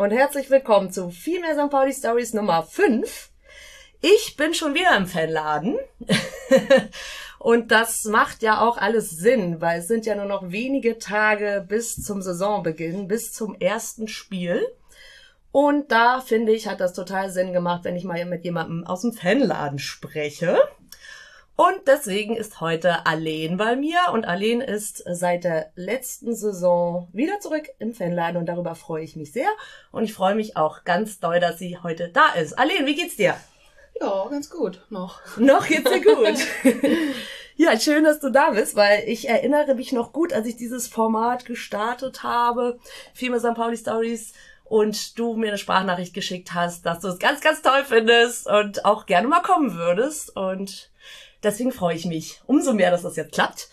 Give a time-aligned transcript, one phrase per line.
[0.00, 1.70] Und herzlich willkommen zu viel mehr St.
[1.70, 3.28] Pauli Stories Nummer 5.
[4.00, 5.76] Ich bin schon wieder im Fanladen.
[7.38, 11.66] und das macht ja auch alles Sinn, weil es sind ja nur noch wenige Tage
[11.68, 14.66] bis zum Saisonbeginn, bis zum ersten Spiel.
[15.52, 19.02] Und da finde ich, hat das total Sinn gemacht, wenn ich mal mit jemandem aus
[19.02, 20.60] dem Fanladen spreche.
[21.60, 27.38] Und deswegen ist heute Aline bei mir und Aline ist seit der letzten Saison wieder
[27.40, 29.50] zurück im Fanladen und darüber freue ich mich sehr
[29.92, 32.58] und ich freue mich auch ganz doll, dass sie heute da ist.
[32.58, 33.36] Aline, wie geht's dir?
[34.00, 35.20] Ja, ganz gut, noch.
[35.36, 36.38] Noch geht's dir gut.
[37.56, 40.88] ja, schön, dass du da bist, weil ich erinnere mich noch gut, als ich dieses
[40.88, 42.78] Format gestartet habe,
[43.12, 43.52] Filme St.
[43.54, 44.32] Pauli Stories
[44.64, 48.86] und du mir eine Sprachnachricht geschickt hast, dass du es ganz, ganz toll findest und
[48.86, 50.89] auch gerne mal kommen würdest und
[51.42, 53.70] Deswegen freue ich mich umso mehr, dass das jetzt klappt,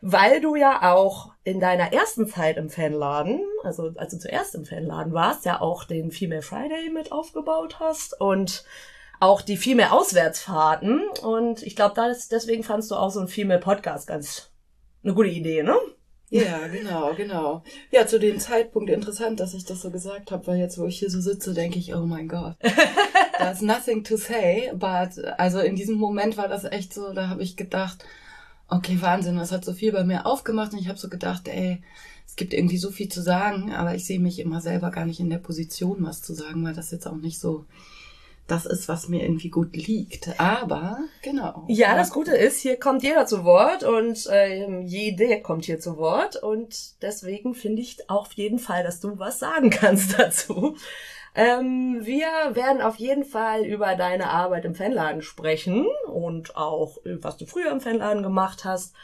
[0.00, 4.64] weil du ja auch in deiner ersten Zeit im Fanladen, also als du zuerst im
[4.64, 8.64] Fanladen warst, ja auch den Female Friday mit aufgebaut hast und
[9.20, 11.02] auch die Female Auswärtsfahrten.
[11.22, 14.50] Und ich glaube, deswegen fandst du auch so ein Female Podcast ganz
[15.02, 15.76] eine gute Idee, ne?
[16.30, 17.62] Ja, genau, genau.
[17.90, 20.98] Ja, zu dem Zeitpunkt interessant, dass ich das so gesagt habe, weil jetzt, wo ich
[20.98, 22.56] hier so sitze, denke ich, oh mein Gott,
[23.38, 24.70] there's nothing to say.
[24.74, 28.04] But also in diesem Moment war das echt so, da habe ich gedacht,
[28.68, 30.72] okay, Wahnsinn, was hat so viel bei mir aufgemacht?
[30.72, 31.82] Und ich habe so gedacht, ey,
[32.26, 35.20] es gibt irgendwie so viel zu sagen, aber ich sehe mich immer selber gar nicht
[35.20, 37.64] in der Position, was zu sagen, weil das jetzt auch nicht so
[38.48, 40.40] das ist, was mir irgendwie gut liegt.
[40.40, 41.64] Aber genau.
[41.68, 45.98] Ja, das Gute ist, hier kommt jeder zu Wort und äh, jede kommt hier zu
[45.98, 50.76] Wort und deswegen finde ich auf jeden Fall, dass du was sagen kannst dazu.
[51.34, 57.36] Ähm, wir werden auf jeden Fall über deine Arbeit im Fanladen sprechen und auch, was
[57.36, 58.94] du früher im Fanladen gemacht hast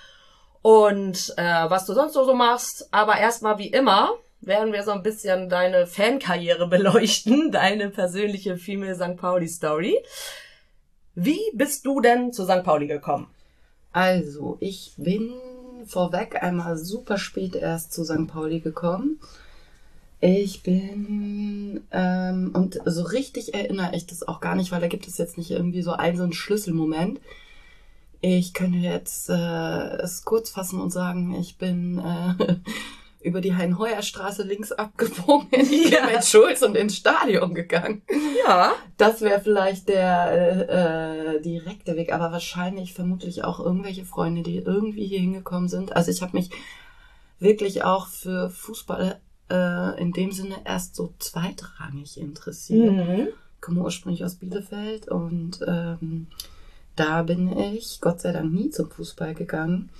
[0.63, 2.89] und äh, was du sonst so machst.
[2.93, 4.15] Aber erstmal wie immer
[4.47, 9.17] werden wir so ein bisschen deine Fankarriere beleuchten, deine persönliche Female St.
[9.17, 9.97] Pauli Story.
[11.15, 12.65] Wie bist du denn zu St.
[12.65, 13.29] Pauli gekommen?
[13.93, 15.33] Also, ich bin
[15.87, 18.27] vorweg einmal super spät erst zu St.
[18.27, 19.21] Pauli gekommen.
[20.21, 25.07] Ich bin, ähm, und so richtig erinnere ich das auch gar nicht, weil da gibt
[25.07, 27.21] es jetzt nicht irgendwie so einen, so einen Schlüsselmoment.
[28.23, 32.57] Ich könnte jetzt äh, es kurz fassen und sagen, ich bin äh,
[33.25, 36.07] über die Hein-Heuer-Straße links abgebogen in die ja.
[36.07, 38.03] mit Schulz und ins Stadion gegangen.
[38.47, 38.73] Ja.
[38.97, 44.59] Das wäre vielleicht der äh, äh, direkte Weg, aber wahrscheinlich vermutlich auch irgendwelche Freunde, die
[44.59, 45.97] irgendwie hier hingekommen sind.
[45.97, 46.51] Also ich habe mich
[47.39, 52.93] wirklich auch für Fußball äh, in dem Sinne erst so zweitrangig interessiert.
[52.93, 53.29] Mhm.
[53.55, 56.27] Ich komme ursprünglich aus Bielefeld und ähm,
[56.97, 59.91] da bin ich Gott sei Dank nie zum Fußball gegangen.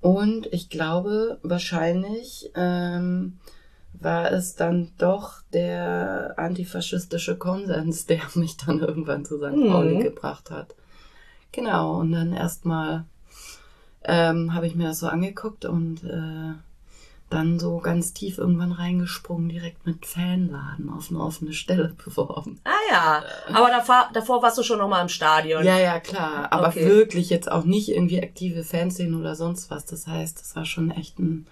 [0.00, 3.38] Und ich glaube, wahrscheinlich ähm,
[3.92, 9.56] war es dann doch der antifaschistische Konsens, der mich dann irgendwann zu St.
[9.56, 9.68] Mhm.
[9.70, 10.74] Pauli gebracht hat.
[11.52, 13.04] Genau, und dann erstmal
[14.04, 16.54] ähm, habe ich mir das so angeguckt und äh,
[17.30, 22.60] dann so ganz tief irgendwann reingesprungen, direkt mit Fanladen auf eine offene Stelle beworben.
[22.64, 25.64] Ah ja, aber davor, davor warst du schon nochmal im Stadion.
[25.64, 26.86] Ja, ja, klar, aber okay.
[26.86, 29.84] wirklich jetzt auch nicht irgendwie aktive Fanszenen oder sonst was.
[29.84, 31.46] Das heißt, das war schon echt ein,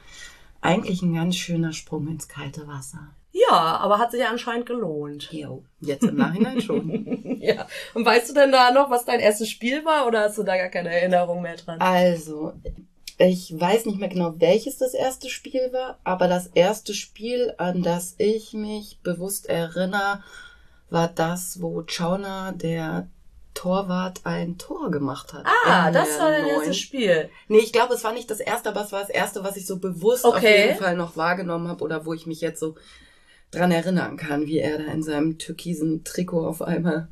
[0.61, 3.11] eigentlich ein ganz schöner Sprung ins kalte Wasser.
[3.33, 5.29] Ja, aber hat sich ja anscheinend gelohnt.
[5.31, 7.39] Jo, jetzt im Nachhinein schon.
[7.41, 7.67] ja.
[7.93, 10.57] Und weißt du denn da noch, was dein erstes Spiel war oder hast du da
[10.57, 11.79] gar keine Erinnerung mehr dran?
[11.81, 12.55] Also,
[13.19, 17.83] ich weiß nicht mehr genau, welches das erste Spiel war, aber das erste Spiel, an
[17.83, 20.23] das ich mich bewusst erinnere,
[20.91, 23.09] war das, wo Chauner, der
[23.55, 25.47] Torwart, ein Tor gemacht hat.
[25.65, 27.31] Ah, das war dein erstes Spiel.
[27.49, 29.67] Nee, ich glaube, es war nicht das erste, aber es war das erste, was ich
[29.67, 30.37] so bewusst okay.
[30.37, 32.75] auf jeden Fall noch wahrgenommen habe oder wo ich mich jetzt so
[33.51, 37.09] dran erinnern kann, wie er da in seinem türkisen Trikot auf einmal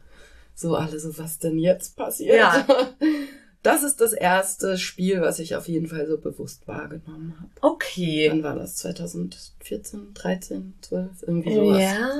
[0.54, 2.36] so alle so, was denn jetzt passiert?
[2.36, 2.66] Ja.
[3.64, 7.50] Das ist das erste Spiel, was ich auf jeden Fall so bewusst wahrgenommen habe.
[7.62, 8.28] Okay.
[8.30, 8.76] Wann war das?
[8.76, 11.80] 2014, 13, 12, irgendwie sowas.
[11.82, 12.10] Ja.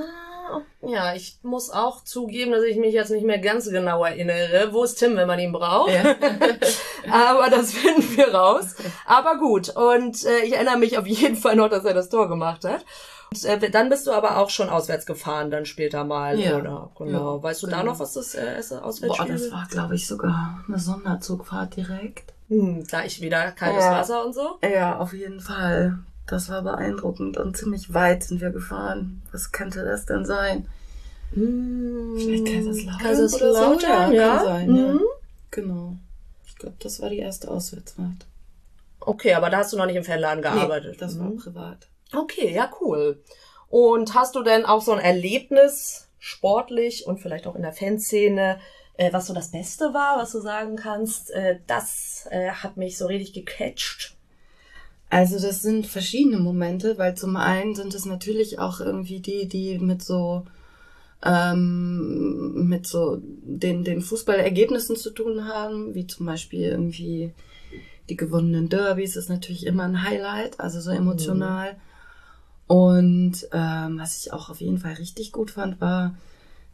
[0.86, 4.72] Ja, ich muss auch zugeben, dass ich mich jetzt nicht mehr ganz genau erinnere.
[4.72, 5.92] Wo ist Tim, wenn man ihn braucht?
[5.92, 6.16] Ja.
[7.10, 8.74] Aber das finden wir raus.
[9.06, 9.70] Aber gut.
[9.70, 12.84] Und äh, ich erinnere mich auf jeden Fall noch, dass er das Tor gemacht hat.
[13.34, 16.58] Und, äh, dann bist du aber auch schon auswärts gefahren, dann später mal, ja.
[16.58, 16.90] oder?
[16.98, 17.36] Genau.
[17.36, 17.78] Ja, weißt du genau.
[17.78, 22.32] da noch, was das äh, Auswärtsspiel Boah, das war, glaube ich, sogar eine Sonderzugfahrt direkt.
[22.48, 23.92] Hm, gleich wieder kaltes ja.
[23.92, 24.58] Wasser und so?
[24.62, 25.98] Ja, auf jeden Fall.
[26.26, 29.22] Das war beeindruckend und ziemlich weit sind wir gefahren.
[29.32, 30.66] Was könnte das denn sein?
[31.32, 34.14] Hm, Vielleicht Kaiserslautern, Kaiserslautern oder so?
[34.14, 34.76] Ja, kann sein, mhm.
[34.76, 34.98] ja.
[35.50, 35.96] Genau.
[36.46, 38.26] Ich glaube, das war die erste Auswärtsfahrt.
[39.00, 40.92] Okay, aber da hast du noch nicht im Fanladen gearbeitet.
[40.92, 41.20] Nee, das mhm.
[41.20, 41.88] war privat.
[42.16, 43.22] Okay, ja, cool.
[43.68, 48.58] Und hast du denn auch so ein Erlebnis, sportlich und vielleicht auch in der Fanszene,
[48.96, 52.96] äh, was so das Beste war, was du sagen kannst, äh, das äh, hat mich
[52.96, 54.16] so richtig gecatcht?
[55.10, 59.78] Also das sind verschiedene Momente, weil zum einen sind es natürlich auch irgendwie die, die
[59.78, 60.44] mit so
[61.24, 67.32] ähm, mit so den, den Fußballergebnissen zu tun haben, wie zum Beispiel irgendwie
[68.08, 71.72] die gewonnenen Derbys ist natürlich immer ein Highlight, also so emotional.
[71.72, 71.78] Mhm.
[72.66, 76.14] Und ähm, was ich auch auf jeden Fall richtig gut fand, war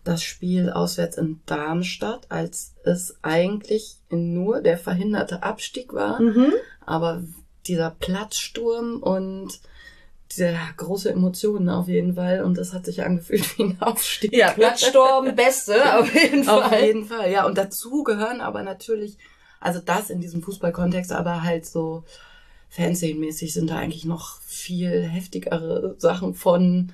[0.04, 6.52] das Spiel auswärts in Darmstadt, als es eigentlich nur der verhinderte Abstieg war, mhm.
[6.86, 7.22] aber
[7.66, 9.60] dieser Platzsturm und
[10.32, 14.32] diese große Emotionen auf jeden Fall und das hat sich angefühlt wie ein Aufstieg.
[14.32, 16.62] Ja, Platzsturm, beste, auf jeden Fall.
[16.62, 17.44] Auf jeden Fall, ja.
[17.46, 19.18] Und dazu gehören aber natürlich,
[19.58, 22.04] also das in diesem Fußballkontext, aber halt so
[22.70, 26.92] Fernsehmäßig sind da eigentlich noch viel heftigere Sachen von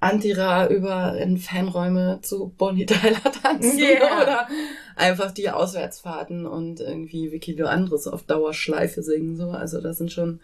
[0.00, 4.22] Antira über in Fanräume zu Bonnie Tyler tanzen yeah.
[4.22, 4.48] oder
[4.96, 9.50] einfach die Auswärtsfahrten und irgendwie Vicky Leandros auf Dauerschleife singen so.
[9.50, 10.40] Also das sind schon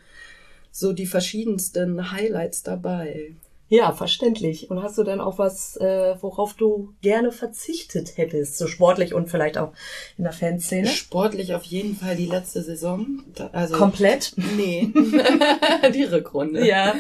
[0.70, 3.34] so die verschiedensten Highlights dabei.
[3.70, 4.70] Ja, verständlich.
[4.70, 9.28] Und hast du denn auch was, äh, worauf du gerne verzichtet hättest, so sportlich und
[9.28, 9.72] vielleicht auch
[10.16, 10.88] in der Fanszene?
[10.88, 13.22] Sportlich auf jeden Fall die letzte Saison.
[13.52, 14.32] Also komplett?
[14.56, 14.90] Nee,
[15.94, 16.66] die Rückrunde.
[16.66, 16.94] Ja.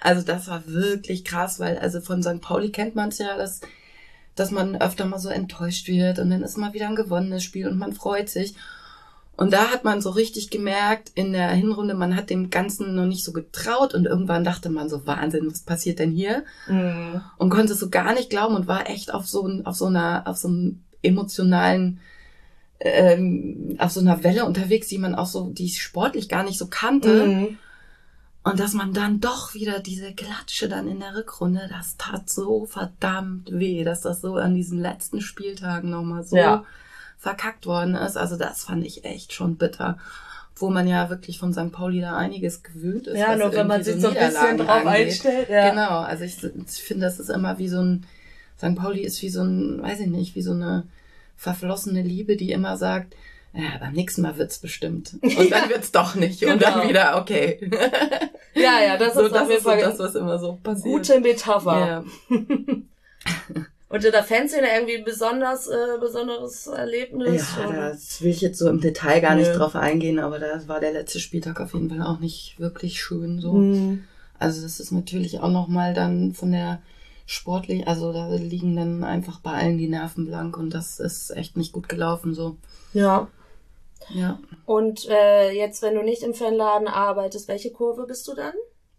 [0.00, 2.40] Also das war wirklich krass, weil also von St.
[2.40, 3.60] Pauli kennt man es ja, dass
[4.34, 7.68] dass man öfter mal so enttäuscht wird und dann ist mal wieder ein gewonnenes Spiel
[7.68, 8.54] und man freut sich.
[9.36, 13.06] Und da hat man so richtig gemerkt in der Hinrunde, man hat dem Ganzen noch
[13.06, 16.44] nicht so getraut und irgendwann dachte man so, Wahnsinn, was passiert denn hier?
[16.68, 17.22] Mhm.
[17.38, 20.24] Und konnte es so gar nicht glauben und war echt auf so, auf so einer,
[20.26, 21.98] auf so einem emotionalen,
[22.78, 26.58] ähm, auf so einer Welle unterwegs, die man auch so, die ich sportlich gar nicht
[26.58, 27.26] so kannte.
[27.26, 27.58] Mhm.
[28.44, 32.66] Und dass man dann doch wieder diese Klatsche dann in der Rückrunde, das tat so
[32.66, 36.64] verdammt weh, dass das so an diesen letzten Spieltagen nochmal so ja
[37.22, 38.16] verkackt worden ist.
[38.16, 39.96] Also das fand ich echt schon bitter.
[40.56, 41.70] Wo man ja wirklich von St.
[41.70, 43.16] Pauli da einiges gewöhnt ist.
[43.16, 44.88] Ja, nur wenn man sich so ein bisschen drauf angeht.
[44.88, 45.48] einstellt.
[45.48, 45.70] Ja.
[45.70, 48.06] Genau, also ich, ich finde, das ist immer wie so ein,
[48.58, 48.74] St.
[48.74, 50.84] Pauli ist wie so ein, weiß ich nicht, wie so eine
[51.36, 53.14] verflossene Liebe, die immer sagt,
[53.54, 55.14] ja, beim nächsten Mal wird's bestimmt.
[55.22, 56.40] Und dann wird's doch nicht.
[56.40, 56.54] Genau.
[56.54, 56.88] Und dann genau.
[56.88, 57.70] wieder, okay.
[58.54, 60.84] Ja, ja, das so, ist das Fall so das, was immer so passiert.
[60.84, 62.04] Gute Metapher.
[62.28, 62.36] Ja.
[63.92, 67.46] Und in der Fanszene irgendwie ein besonders, äh, besonderes Erlebnis?
[67.58, 67.88] Ja, oder?
[67.90, 70.92] das will ich jetzt so im Detail gar nicht drauf eingehen, aber da war der
[70.92, 73.52] letzte Spieltag auf jeden Fall auch nicht wirklich schön so.
[73.52, 74.04] Mhm.
[74.38, 76.80] Also das ist natürlich auch nochmal dann von der
[77.26, 81.58] sportlich, also da liegen dann einfach bei allen die Nerven blank und das ist echt
[81.58, 82.56] nicht gut gelaufen so.
[82.94, 83.28] Ja.
[84.08, 84.40] Ja.
[84.64, 88.54] Und äh, jetzt, wenn du nicht im Fanladen arbeitest, welche Kurve bist du dann?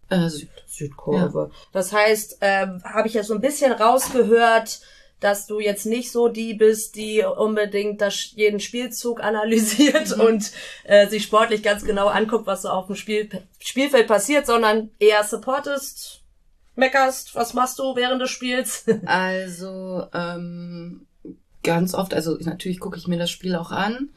[0.08, 0.48] Äh, Süd.
[0.66, 1.50] Südkurve.
[1.50, 1.56] Ja.
[1.72, 4.80] Das heißt, ähm, habe ich ja so ein bisschen rausgehört,
[5.20, 10.22] dass du jetzt nicht so die bist, die unbedingt das, jeden Spielzug analysiert mhm.
[10.22, 10.52] und
[10.84, 15.24] äh, sich sportlich ganz genau anguckt, was so auf dem Spiel, Spielfeld passiert, sondern eher
[15.24, 16.22] supportest,
[16.76, 18.84] meckerst, was machst du während des Spiels?
[19.06, 21.06] also ähm,
[21.62, 24.10] ganz oft, also natürlich gucke ich mir das Spiel auch an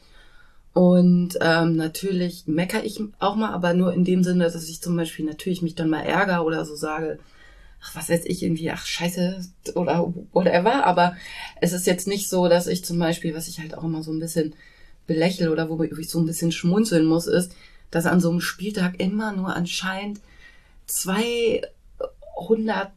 [0.78, 4.96] und ähm, natürlich meckere ich auch mal, aber nur in dem Sinne, dass ich zum
[4.96, 7.18] Beispiel natürlich mich dann mal ärgere oder so sage,
[7.82, 9.42] ach, was weiß ich, irgendwie, ach, scheiße,
[9.74, 10.86] oder whatever.
[10.86, 11.16] Aber
[11.62, 14.12] es ist jetzt nicht so, dass ich zum Beispiel, was ich halt auch immer so
[14.12, 14.54] ein bisschen
[15.08, 17.54] belächle oder wo ich so ein bisschen schmunzeln muss, ist,
[17.90, 20.20] dass an so einem Spieltag immer nur anscheinend
[20.86, 22.92] 200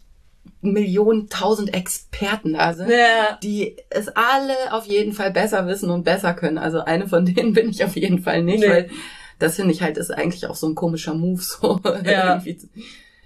[0.62, 3.38] Millionen, tausend Experten da sind, Ja.
[3.42, 6.58] die es alle auf jeden Fall besser wissen und besser können.
[6.58, 8.68] Also eine von denen bin ich auf jeden Fall nicht, Nee.
[8.68, 8.90] weil
[9.38, 12.34] das finde ich halt ist eigentlich auch so ein komischer Move, so Ja.
[12.34, 12.58] irgendwie,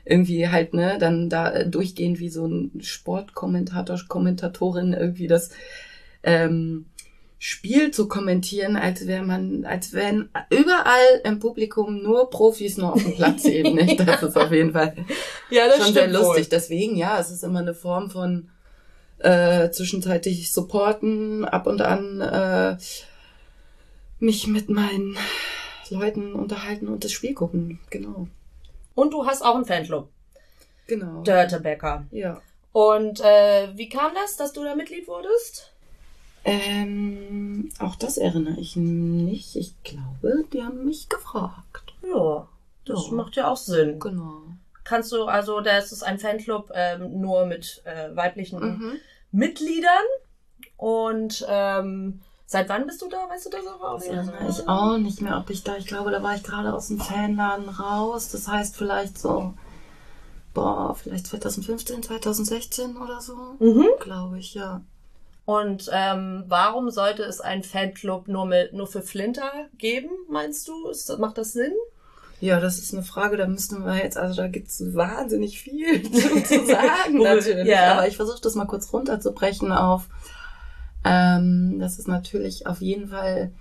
[0.04, 5.50] irgendwie halt, ne, dann da durchgehend wie so ein Sportkommentator, Kommentatorin irgendwie das
[6.22, 6.86] ähm,
[7.46, 13.02] Spiel zu kommentieren, als wäre man, als wären überall im Publikum nur Profis nur auf
[13.02, 14.00] dem Platz eben nicht.
[14.00, 14.96] Das ist auf jeden Fall
[15.50, 16.48] Ja, schon sehr lustig.
[16.48, 18.48] Deswegen, ja, es ist immer eine Form von
[19.18, 22.78] äh, zwischenzeitlich supporten, ab und an äh,
[24.20, 25.18] mich mit meinen
[25.90, 27.78] Leuten unterhalten und das Spiel gucken.
[27.90, 28.26] Genau.
[28.94, 30.08] Und du hast auch einen Fanclub,
[30.86, 31.20] Genau.
[31.24, 32.06] Dörtebecker.
[32.10, 32.40] Ja.
[32.72, 35.73] Und äh, wie kam das, dass du da Mitglied wurdest?
[36.44, 39.56] Ähm, auch das erinnere ich nicht.
[39.56, 41.94] Ich glaube, die haben mich gefragt.
[42.02, 42.46] Ja,
[42.84, 43.14] das Ja.
[43.14, 43.98] macht ja auch Sinn.
[43.98, 44.42] Genau.
[44.84, 48.92] Kannst du, also das ist ein Fanclub ähm, nur mit äh, weiblichen Mhm.
[49.32, 50.04] Mitgliedern.
[50.76, 53.26] Und ähm, seit wann bist du da?
[53.30, 53.94] Weißt du das auch?
[53.94, 56.74] Das erinnere ich auch nicht mehr, ob ich da, ich glaube, da war ich gerade
[56.74, 58.30] aus dem Fanladen raus.
[58.30, 59.54] Das heißt vielleicht so,
[60.52, 63.34] boah, vielleicht 2015, 2016 oder so.
[63.60, 63.86] Mhm.
[64.00, 64.82] Glaube ich, ja.
[65.46, 70.88] Und ähm, warum sollte es einen Fanclub nur mit nur für Flinter geben, meinst du?
[70.88, 71.72] Ist, macht das Sinn?
[72.40, 76.02] Ja, das ist eine Frage, da müssten wir jetzt, also da gibt's wahnsinnig viel
[76.44, 77.66] zu, sagen natürlich.
[77.66, 77.92] ja.
[77.92, 80.08] Aber ich versuche das mal kurz runterzubrechen auf,
[81.04, 83.52] ähm, das ist natürlich auf jeden Fall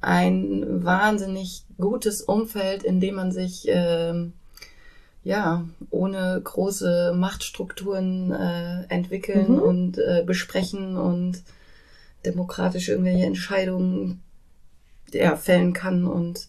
[0.00, 4.34] ein wahnsinnig gutes Umfeld, in dem man sich ähm,
[5.24, 9.58] ja ohne große Machtstrukturen äh, entwickeln Mhm.
[9.58, 11.42] und äh, besprechen und
[12.24, 14.22] demokratisch irgendwelche Entscheidungen
[15.12, 16.48] ja, fällen kann und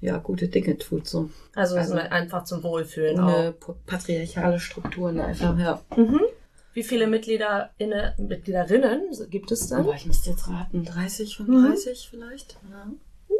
[0.00, 1.30] ja, gute Dinge tut so.
[1.54, 5.80] Also, Also- einfach zum Wohlfühlen Ohne pa- patriarchale Strukturen einfach, ja.
[5.96, 6.20] Mhm.
[6.74, 9.80] Wie viele Mitglieder inne, Mitgliederinnen gibt es dann?
[9.80, 12.56] Aber ich müsste jetzt raten, 30, 35 vielleicht?
[12.70, 12.86] Ja.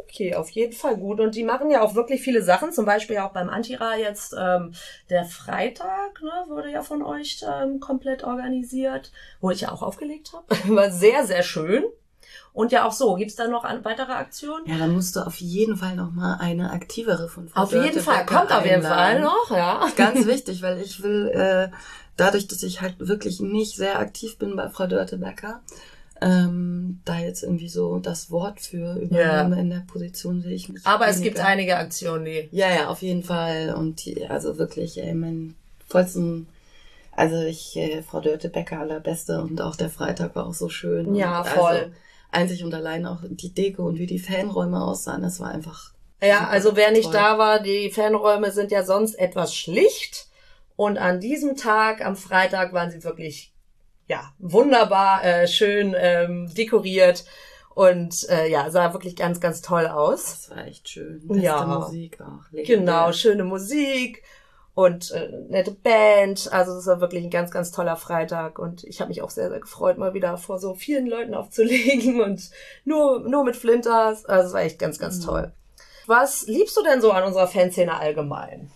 [0.09, 1.19] Okay, auf jeden Fall gut.
[1.19, 4.73] Und die machen ja auch wirklich viele Sachen, zum Beispiel auch beim Antira jetzt ähm,
[5.09, 10.33] der Freitag, ne, wurde ja von euch ähm, komplett organisiert, wo ich ja auch aufgelegt
[10.33, 10.45] habe.
[10.75, 11.83] War sehr, sehr schön.
[12.53, 14.65] Und ja auch so, gibt's da noch weitere Aktionen?
[14.65, 17.83] Ja, dann musst du auf jeden Fall noch mal eine aktivere von Frau auf jeden
[17.83, 19.87] Dörte Fall, Becker kommt auf jeden Fall noch, ja.
[19.95, 21.69] Ganz wichtig, weil ich will, äh,
[22.17, 25.61] dadurch, dass ich halt wirklich nicht sehr aktiv bin bei Frau Dörte-Becker,
[26.21, 30.85] ähm, da jetzt irgendwie so das Wort für übernehmen in der Position sehe ich mich.
[30.85, 31.33] Aber es weniger.
[31.35, 32.49] gibt einige Aktionen, die.
[32.51, 33.73] Ja, ja, auf jeden Fall.
[33.73, 35.55] Und die, also wirklich, ey, mein
[35.87, 36.47] vollsten,
[37.11, 41.15] also ich, äh, Frau Dörte Becker allerbeste und auch der Freitag war auch so schön.
[41.15, 41.71] Ja, und voll.
[41.71, 41.91] Also,
[42.31, 45.93] einzig und allein auch die Deko und wie die Fanräume aussahen, das war einfach.
[46.21, 47.13] Ja, also wer nicht Toll.
[47.13, 50.27] da war, die Fanräume sind ja sonst etwas schlicht.
[50.75, 53.48] Und an diesem Tag, am Freitag, waren sie wirklich,
[54.09, 57.23] ja, wunderbar, äh, schön ähm, dekoriert.
[57.75, 60.23] Und äh, ja, sah wirklich ganz, ganz toll aus.
[60.25, 61.21] Das war echt schön.
[61.25, 61.63] Beste Ja.
[61.65, 62.51] Musik auch.
[62.51, 62.77] legendär.
[62.77, 64.21] Genau, schöne Musik
[64.73, 66.51] und äh, nette Band.
[66.51, 68.59] Also es war wirklich ein ganz, ganz toller Freitag.
[68.59, 72.19] Und ich habe mich auch sehr, sehr gefreut, mal wieder vor so vielen Leuten aufzulegen
[72.25, 72.49] und
[72.83, 74.25] nur, nur mit Flinters.
[74.25, 75.25] Also es war echt ganz, ganz Mhm.
[75.25, 75.51] toll.
[76.07, 78.71] Was liebst du denn so an unserer Fanszene allgemein?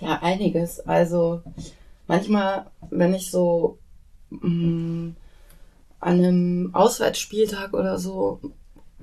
[0.00, 0.80] Ja, einiges.
[0.86, 1.42] Also
[2.06, 3.78] manchmal, wenn ich so
[4.30, 5.12] mh,
[6.00, 8.40] an einem Auswärtsspieltag oder so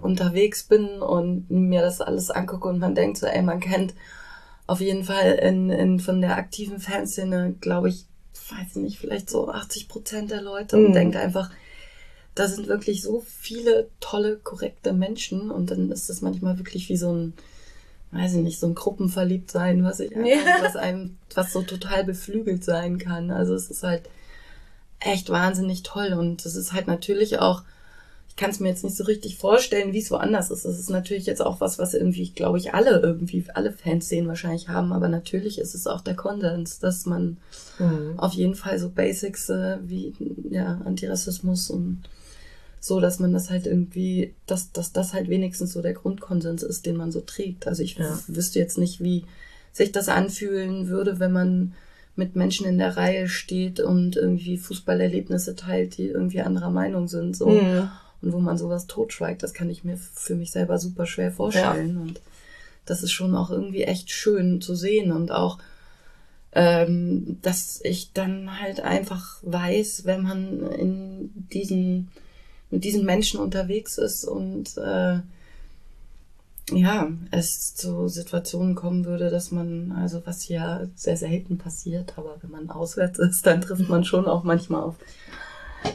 [0.01, 3.93] unterwegs bin und mir das alles angucke und man denkt so, ey, man kennt
[4.67, 8.05] auf jeden Fall in, in von der aktiven Fanszene, glaube ich,
[8.49, 10.85] weiß nicht, vielleicht so 80 Prozent der Leute Mhm.
[10.87, 11.49] und denkt einfach,
[12.33, 16.97] da sind wirklich so viele tolle, korrekte Menschen und dann ist das manchmal wirklich wie
[16.97, 17.33] so ein,
[18.11, 20.63] weiß ich nicht, so ein Gruppenverliebtsein, was ich einfach, Ja.
[20.63, 23.31] was einem, was so total beflügelt sein kann.
[23.31, 24.03] Also es ist halt
[25.05, 27.63] echt wahnsinnig toll und es ist halt natürlich auch,
[28.29, 30.65] ich kann es mir jetzt nicht so richtig vorstellen, wie es woanders ist.
[30.65, 34.67] Das ist natürlich jetzt auch was, was irgendwie, glaube ich, alle irgendwie, alle Fanszenen wahrscheinlich
[34.67, 37.37] haben, aber natürlich ist es auch der Konsens, dass man
[38.17, 40.13] auf jeden Fall so Basics äh, wie
[40.49, 42.03] ja, Antirassismus und
[42.79, 46.85] so, dass man das halt irgendwie, dass, dass das halt wenigstens so der Grundkonsens ist,
[46.85, 47.67] den man so trägt.
[47.67, 48.19] Also ich Ja.
[48.27, 49.25] wüsste jetzt nicht, wie
[49.73, 51.73] sich das anfühlen würde, wenn man
[52.15, 57.35] mit Menschen in der Reihe steht und irgendwie Fußballerlebnisse teilt, die irgendwie anderer Meinung sind.
[57.35, 57.49] So.
[57.49, 57.89] Mhm.
[58.21, 61.97] Und wo man sowas totschweigt, das kann ich mir für mich selber super schwer vorstellen.
[61.97, 62.21] Und
[62.85, 65.59] das ist schon auch irgendwie echt schön zu sehen und auch
[66.55, 72.09] ähm, dass ich dann halt einfach weiß, wenn man in diesen
[72.71, 75.19] mit diesen Menschen unterwegs ist und äh,
[76.71, 82.37] ja, es zu Situationen kommen würde, dass man, also was hier sehr selten passiert, aber
[82.41, 84.95] wenn man auswärts ist, dann trifft man schon auch manchmal auf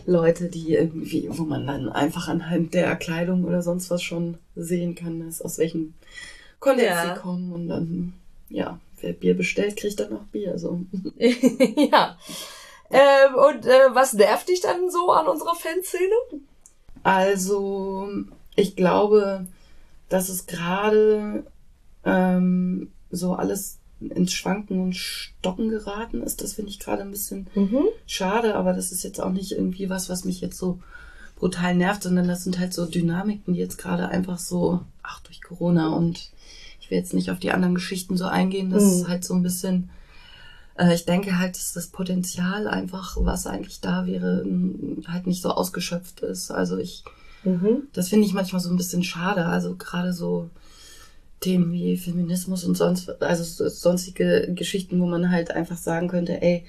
[0.06, 4.94] Leute, die irgendwie, wo man dann einfach anhand der Kleidung oder sonst was schon sehen
[4.94, 5.94] kann, aus welchem
[6.60, 7.14] Kontext ja.
[7.14, 8.12] sie kommen und dann,
[8.48, 10.82] ja, wer Bier bestellt, kriegt dann auch Bier, so.
[11.18, 12.16] ja.
[12.90, 16.14] Ähm, und äh, was nervt dich dann so an unserer Fanszene?
[17.02, 18.08] Also,
[18.56, 19.46] ich glaube,
[20.10, 21.44] dass es gerade
[22.04, 26.42] ähm, so alles ins Schwanken und Stocken geraten ist.
[26.42, 27.84] Das finde ich gerade ein bisschen mhm.
[28.06, 30.80] schade, aber das ist jetzt auch nicht irgendwie was, was mich jetzt so
[31.36, 35.40] brutal nervt, sondern das sind halt so Dynamiken, die jetzt gerade einfach so, ach, durch
[35.40, 36.30] Corona und
[36.80, 38.90] ich will jetzt nicht auf die anderen Geschichten so eingehen, das mhm.
[38.90, 39.90] ist halt so ein bisschen,
[40.76, 44.44] äh, ich denke halt, dass das Potenzial einfach, was eigentlich da wäre,
[45.06, 46.50] halt nicht so ausgeschöpft ist.
[46.50, 47.04] Also ich
[47.44, 47.88] Mhm.
[47.92, 49.46] Das finde ich manchmal so ein bisschen schade.
[49.46, 50.50] Also gerade so
[51.40, 56.64] Themen wie Feminismus und sonst, also sonstige Geschichten, wo man halt einfach sagen könnte, ey,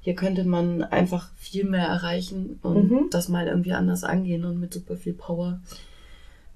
[0.00, 3.10] hier könnte man einfach viel mehr erreichen und mhm.
[3.10, 5.60] das mal irgendwie anders angehen und mit super viel Power.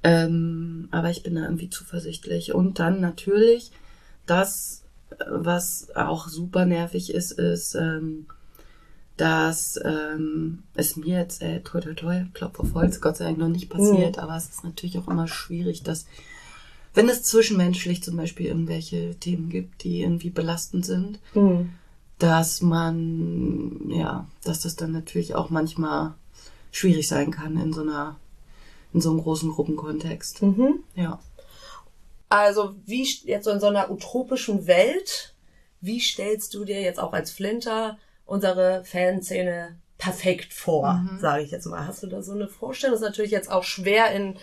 [0.02, 2.54] Ähm, aber ich bin da irgendwie zuversichtlich.
[2.54, 3.70] Und dann natürlich
[4.24, 4.82] das,
[5.28, 8.26] was auch super nervig ist, ist, ähm,
[9.16, 13.38] dass ähm, es mir jetzt, äh, toi toi toi, Klopf auf Holz, Gott sei Dank
[13.38, 14.22] noch nicht passiert, mhm.
[14.22, 16.06] aber es ist natürlich auch immer schwierig, dass
[16.94, 21.70] wenn es zwischenmenschlich zum Beispiel irgendwelche Themen gibt, die irgendwie belastend sind, mhm.
[22.18, 26.14] dass man, ja, dass das dann natürlich auch manchmal
[26.70, 28.16] schwierig sein kann in so einer,
[28.92, 30.42] in so einem großen Gruppenkontext.
[30.42, 30.80] Mhm.
[30.94, 31.20] Ja.
[32.28, 35.34] Also wie jetzt so in so einer utopischen Welt,
[35.80, 41.18] wie stellst du dir jetzt auch als Flinter unsere Fanszene perfekt vor, mhm.
[41.18, 41.86] sage ich jetzt mal.
[41.86, 42.94] Hast du da so eine Vorstellung?
[42.94, 44.36] Das ist natürlich jetzt auch schwer in,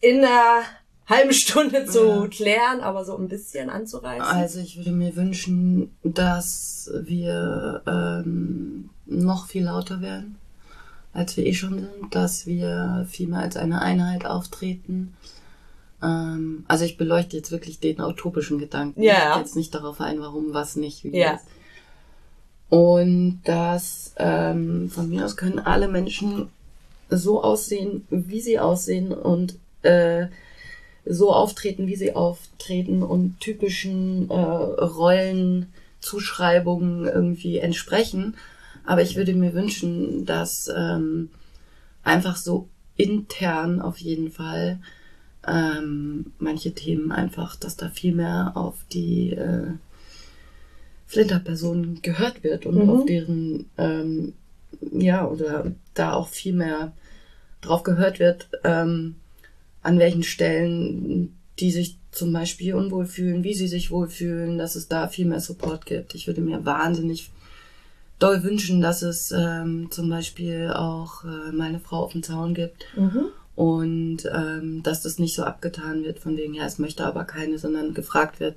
[0.00, 0.62] in einer
[1.06, 2.26] halben Stunde zu ja.
[2.28, 4.22] klären, aber so ein bisschen anzureißen.
[4.22, 10.36] Also ich würde mir wünschen, dass wir ähm, noch viel lauter werden,
[11.12, 15.14] als wir eh schon sind, dass wir viel mehr als eine Einheit auftreten.
[16.02, 19.02] Ähm, also ich beleuchte jetzt wirklich den utopischen Gedanken.
[19.02, 19.12] Ja.
[19.12, 21.34] Ich gehe jetzt nicht darauf ein, warum, was nicht, wie ja.
[21.34, 21.44] Ist.
[22.74, 26.48] Und das ähm, von mir aus können alle Menschen
[27.08, 30.26] so aussehen, wie sie aussehen und äh,
[31.06, 38.34] so auftreten, wie sie auftreten und typischen äh, Rollenzuschreibungen irgendwie entsprechen.
[38.84, 41.30] Aber ich würde mir wünschen, dass ähm,
[42.02, 44.80] einfach so intern auf jeden Fall
[45.46, 49.74] ähm, manche Themen einfach, dass da viel mehr auf die äh,
[51.06, 52.90] Flinterpersonen gehört wird und mhm.
[52.90, 54.32] auf deren, ähm,
[54.92, 56.92] ja, oder da auch viel mehr
[57.60, 59.16] drauf gehört wird, ähm,
[59.82, 64.88] an welchen Stellen die sich zum Beispiel unwohl fühlen, wie sie sich wohlfühlen, dass es
[64.88, 66.14] da viel mehr Support gibt.
[66.14, 67.30] Ich würde mir wahnsinnig
[68.18, 72.86] doll wünschen, dass es ähm, zum Beispiel auch äh, meine Frau auf dem Zaun gibt.
[72.96, 73.26] Mhm.
[73.56, 77.58] Und ähm, dass das nicht so abgetan wird, von wegen, ja, es möchte aber keine,
[77.58, 78.56] sondern gefragt wird,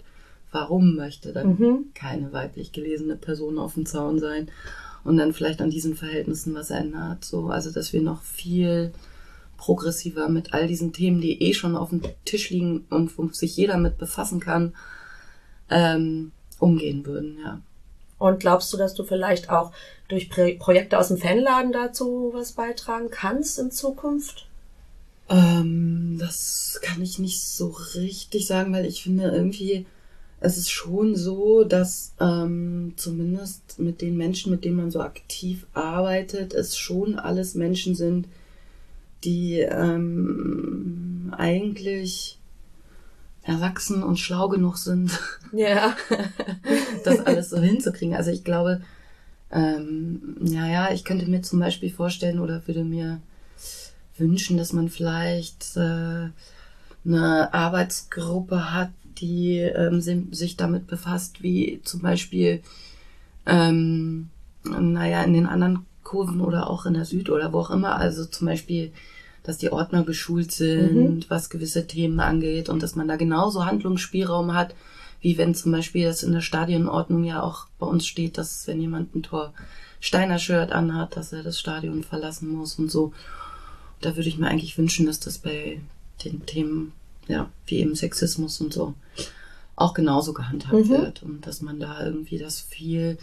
[0.51, 1.85] warum möchte dann mhm.
[1.93, 4.49] keine weiblich gelesene Person auf dem Zaun sein
[5.03, 7.23] und dann vielleicht an diesen Verhältnissen was ändert.
[7.25, 8.91] So, also dass wir noch viel
[9.57, 13.57] progressiver mit all diesen Themen, die eh schon auf dem Tisch liegen und wo sich
[13.57, 14.75] jeder mit befassen kann,
[15.69, 17.61] ähm, umgehen würden, ja.
[18.19, 19.71] Und glaubst du, dass du vielleicht auch
[20.07, 24.47] durch Projekte aus dem Fanladen dazu was beitragen kannst in Zukunft?
[25.29, 29.85] Ähm, das kann ich nicht so richtig sagen, weil ich finde irgendwie,
[30.39, 35.65] es ist schon so, dass ähm, zumindest mit den Menschen, mit denen man so aktiv
[35.73, 38.27] arbeitet, es schon alles Menschen sind,
[39.23, 42.37] die ähm, eigentlich
[43.41, 45.17] erwachsen und schlau genug sind,
[45.53, 45.95] ja.
[47.03, 48.13] das alles so hinzukriegen.
[48.13, 48.81] Also ich glaube,
[49.51, 53.21] ähm, ja, ja, ich könnte mir zum Beispiel vorstellen oder würde mir
[54.17, 56.29] wünschen, dass man vielleicht äh,
[57.05, 62.61] eine Arbeitsgruppe hat, die ähm, sich damit befasst, wie zum Beispiel,
[63.45, 64.29] ähm,
[64.63, 68.25] naja, in den anderen Kurven oder auch in der Süd oder wo auch immer, also
[68.25, 68.91] zum Beispiel,
[69.43, 71.25] dass die Ordner geschult sind, mhm.
[71.29, 74.75] was gewisse Themen angeht und dass man da genauso Handlungsspielraum hat,
[75.21, 78.79] wie wenn zum Beispiel das in der Stadionordnung ja auch bei uns steht, dass wenn
[78.79, 79.53] jemand ein Tor
[79.99, 83.13] Steiner Shirt anhat, dass er das Stadion verlassen muss und so.
[83.99, 85.79] Da würde ich mir eigentlich wünschen, dass das bei
[86.23, 86.93] den Themen
[87.27, 88.93] ja, wie eben Sexismus und so
[89.75, 90.89] auch genauso gehandhabt Mhm.
[90.89, 93.17] wird und dass man da irgendwie das viel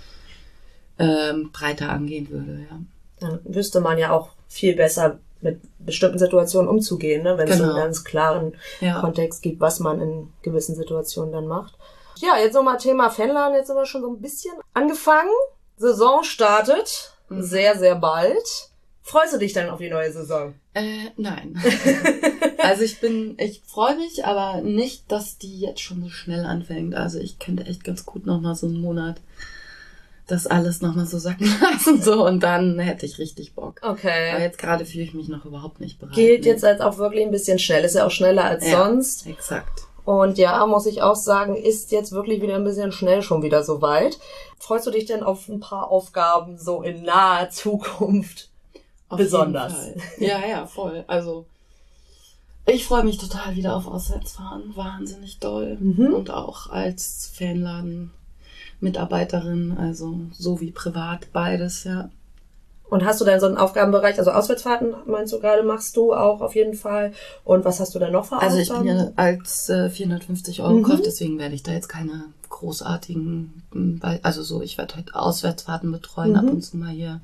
[0.99, 2.79] ähm, breiter angehen würde, ja.
[3.21, 7.37] Dann wüsste man ja auch viel besser mit bestimmten Situationen umzugehen, ne?
[7.39, 7.75] wenn es so Genau.
[7.75, 9.01] einen ganz klaren Ja.
[9.01, 11.75] Kontext gibt, was man in gewissen Situationen dann macht.
[12.19, 13.57] Ja, jetzt nochmal Thema Fanladen.
[13.57, 15.31] Jetzt sind wir schon so ein bisschen angefangen.
[15.77, 17.13] Saison startet.
[17.29, 17.43] Mhm.
[17.43, 18.71] Sehr, sehr bald.
[19.07, 20.55] Freust du dich dann auf die neue Saison?
[20.73, 21.61] Äh, nein.
[22.63, 26.95] also ich bin, ich freue mich, aber nicht, dass die jetzt schon so schnell anfängt.
[26.95, 29.21] Also ich könnte echt ganz gut noch mal so einen Monat
[30.27, 33.75] das alles noch mal so sacken lassen so und dann hätte ich richtig Bock.
[33.83, 34.41] Aber Okay.
[34.41, 36.15] jetzt gerade fühle ich mich noch überhaupt nicht bereit.
[36.15, 36.49] Gilt Nee.
[36.51, 37.85] jetzt als auch wirklich ein bisschen schnell.
[37.85, 38.87] Ist ja auch schneller als Ja.
[38.87, 39.27] sonst.
[39.27, 39.83] Exakt.
[40.07, 43.63] Und ja, muss ich auch sagen, ist jetzt wirklich wieder ein bisschen schnell schon wieder
[43.65, 44.19] so weit.
[44.59, 48.49] Freust du dich denn auf ein paar Aufgaben so in naher Zukunft?
[49.15, 49.75] Auf Besonders.
[50.19, 51.05] Ja, ja, voll.
[51.07, 51.47] Also
[52.67, 54.75] ich freue mich total wieder auf Auswärtsfahren.
[54.75, 55.77] Wahnsinnig doll.
[55.81, 56.15] Mhm.
[56.15, 57.31] Und auch als
[58.81, 62.11] Fanladen-Mitarbeiterin, also so wie privat, beides, ja.
[62.91, 66.41] Und hast du denn so einen Aufgabenbereich, also Auswärtsfahrten meinst du gerade, machst du auch
[66.43, 67.13] auf jeden Fall.
[67.45, 70.75] Und was hast du denn noch für Also ich bin ja als äh, 450 Euro
[70.75, 70.83] Mhm.
[70.85, 73.63] Kraft, deswegen werde ich da jetzt keine großartigen,
[74.23, 76.37] also so, ich werde halt Auswärtsfahrten betreuen, Mhm.
[76.37, 77.21] ab und zu mal hier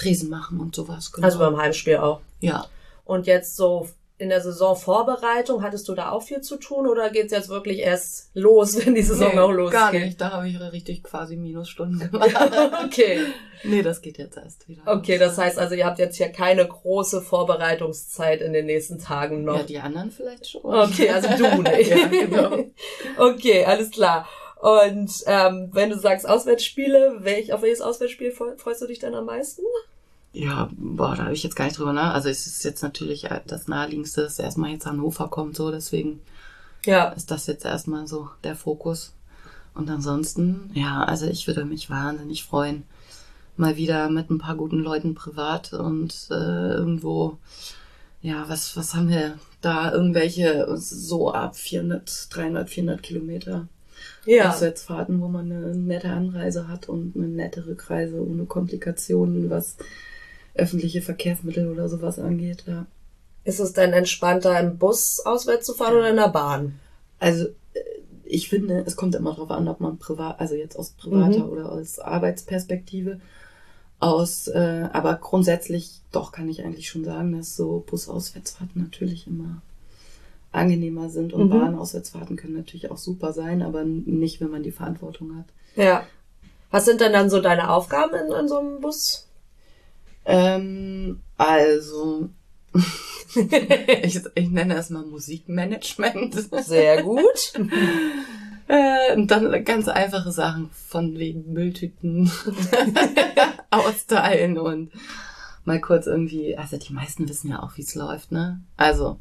[0.00, 1.12] Tresen machen und sowas.
[1.12, 1.24] Genau.
[1.26, 2.20] Also beim Heimspiel auch.
[2.40, 2.66] ja.
[3.04, 7.32] Und jetzt so in der Saisonvorbereitung, hattest du da auch viel zu tun oder geht's
[7.32, 9.80] jetzt wirklich erst los, wenn die Saison auch losgeht?
[9.80, 12.30] Gar nicht, da habe ich richtig quasi Minusstunden gemacht.
[12.84, 13.20] Okay.
[13.64, 14.82] nee, das geht jetzt erst wieder.
[14.86, 19.42] Okay, das heißt also, ihr habt jetzt hier keine große Vorbereitungszeit in den nächsten Tagen
[19.44, 19.56] noch.
[19.56, 20.62] Ja, die anderen vielleicht schon.
[20.64, 21.90] Okay, also du nicht.
[21.90, 22.64] ja, genau.
[23.18, 24.28] Okay, alles klar.
[24.60, 29.14] Und ähm, wenn du sagst Auswärtsspiele, welch, auf welches Auswärtsspiel freu- freust du dich dann
[29.14, 29.62] am meisten?
[30.32, 32.14] Ja, boah, da habe ich jetzt gar nicht drüber nach.
[32.14, 36.20] Also es ist jetzt natürlich äh, das naheliegendste, dass erstmal jetzt Hannover kommt, so deswegen
[36.86, 37.08] Ja.
[37.10, 39.12] ist das jetzt erstmal so der Fokus.
[39.74, 42.84] Und ansonsten, ja, also ich würde mich wahnsinnig freuen,
[43.56, 46.34] mal wieder mit ein paar guten Leuten privat und äh,
[46.74, 47.38] irgendwo,
[48.22, 49.92] ja, was, was haben wir da?
[49.92, 53.68] Irgendwelche so ab 400, 300, 400 Kilometer
[54.24, 54.50] Ja.
[54.50, 59.76] Auswärtsfahrten, wo man eine nette Anreise hat und eine nette Rückreise ohne Komplikationen, was
[60.54, 62.86] öffentliche Verkehrsmittel oder sowas angeht, ja.
[63.44, 66.78] Ist es denn entspannter, im Bus auswärts zu fahren oder in der Bahn?
[67.18, 67.80] Also äh,
[68.24, 71.50] ich finde, es kommt immer darauf an, ob man privat, also jetzt aus privater Mhm.
[71.50, 73.20] oder aus Arbeitsperspektive
[73.98, 79.62] aus, äh, aber grundsätzlich doch kann ich eigentlich schon sagen, dass so Busauswärtsfahrten natürlich immer
[80.52, 81.50] angenehmer sind und Mhm.
[81.50, 85.46] Bahnauswärtsfahrten können natürlich auch super sein, aber nicht, wenn man die Verantwortung hat.
[85.76, 86.04] Ja.
[86.70, 89.26] Was sind denn dann so deine Aufgaben in, in so einem Bus?
[90.24, 92.28] Ähm, also
[94.02, 96.34] ich, ich nenne es mal Musikmanagement.
[96.64, 97.52] Sehr gut.
[98.70, 102.30] Äh, und dann ganz einfache Sachen von wegen Mülltüten
[103.70, 104.92] austeilen und
[105.64, 108.60] mal kurz irgendwie, also die meisten wissen ja auch, wie es läuft, ne?
[108.76, 109.18] Also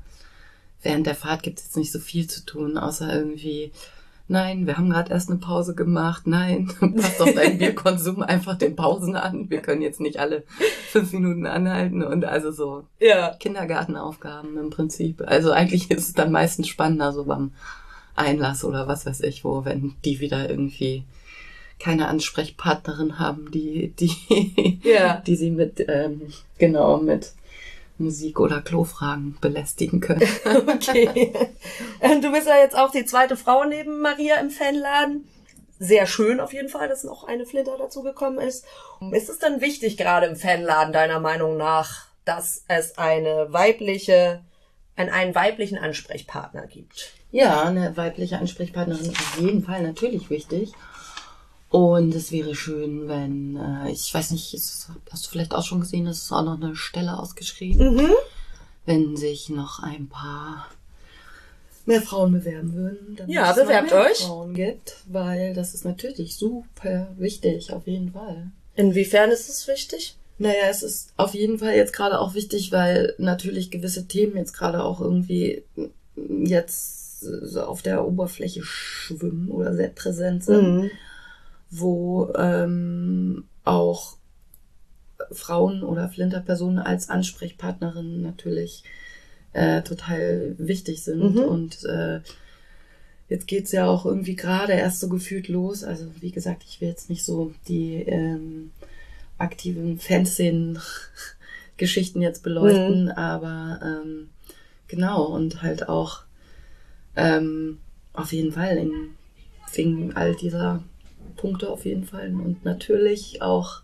[0.84, 3.72] während der Fahrt gibt es jetzt nicht so viel zu tun, außer irgendwie,
[4.30, 8.76] nein, wir haben gerade erst eine Pause gemacht, nein, pass doch deinen Bierkonsum einfach den
[8.78, 9.50] Pausen an.
[9.50, 10.44] Wir können jetzt nicht alle
[10.92, 13.36] fünf Minuten anhalten und also so Ja.
[13.40, 15.22] Kindergartenaufgaben im Prinzip.
[15.26, 17.52] Also eigentlich ist es dann meistens spannender so beim
[18.16, 21.04] Einlass oder was weiß ich wo, wenn die wieder irgendwie
[21.80, 25.22] keine Ansprechpartnerin haben, die, die, Ja.
[25.26, 26.22] die sie mit, ähm,
[26.58, 27.32] genau, mit
[28.00, 30.22] Musik oder Klofragen belästigen können.
[30.46, 31.34] Okay.
[32.22, 35.28] Du bist ja jetzt auch die zweite Frau neben Maria im Fanladen.
[35.80, 38.66] Sehr schön auf jeden Fall, dass noch eine Flinter dazugekommen ist.
[39.12, 44.44] Ist es dann wichtig, gerade im Fanladen deiner Meinung nach, dass es eine weibliche,
[44.96, 47.14] einen, einen weiblichen Ansprechpartner gibt?
[47.32, 50.74] Ja, eine weibliche Ansprechpartnerin ist auf jeden Fall natürlich wichtig.
[51.70, 55.82] Und es wäre schön, wenn, äh, ich weiß nicht, ist, hast du vielleicht auch schon
[55.82, 57.96] gesehen, es ist auch noch eine Stelle ausgeschrieben.
[57.96, 58.12] Mhm.
[58.86, 60.68] wenn sich noch ein paar
[61.86, 63.16] mehr Frauen bewerben würden.
[63.18, 64.18] Damit Ja, bewerbt mehr euch.
[64.18, 68.48] Frauen gibt, weil das ist natürlich super wichtig, auf jeden Fall.
[68.76, 70.16] Inwiefern ist es wichtig?
[70.40, 74.54] Naja, es ist auf jeden Fall jetzt gerade auch wichtig, weil natürlich gewisse Themen jetzt
[74.54, 75.64] gerade auch irgendwie
[76.46, 80.92] jetzt so auf der Oberfläche schwimmen oder sehr präsent sind Mhm.
[81.70, 84.18] Wo ähm, auch
[85.32, 88.84] Frauen oder Flinterpersonen als Ansprechpartnerin natürlich
[89.54, 91.36] äh, total wichtig sind.
[91.36, 91.42] Mhm.
[91.42, 92.20] Und äh,
[93.28, 95.84] jetzt geht's ja auch irgendwie gerade erst so gefühlt los.
[95.84, 98.70] Also wie gesagt, ich will jetzt nicht so die ähm,
[99.38, 104.30] aktiven Fanszenen-Geschichten jetzt beleuchten, aber ähm,
[104.88, 106.24] genau und halt auch
[107.16, 107.78] ähm,
[108.14, 108.92] auf jeden Fall in
[109.74, 110.84] wegen all dieser
[111.40, 112.34] Punkte auf jeden Fall.
[112.34, 113.82] Und natürlich auch,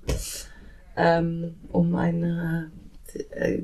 [0.97, 2.71] ähm, um ein
[3.31, 3.61] äh,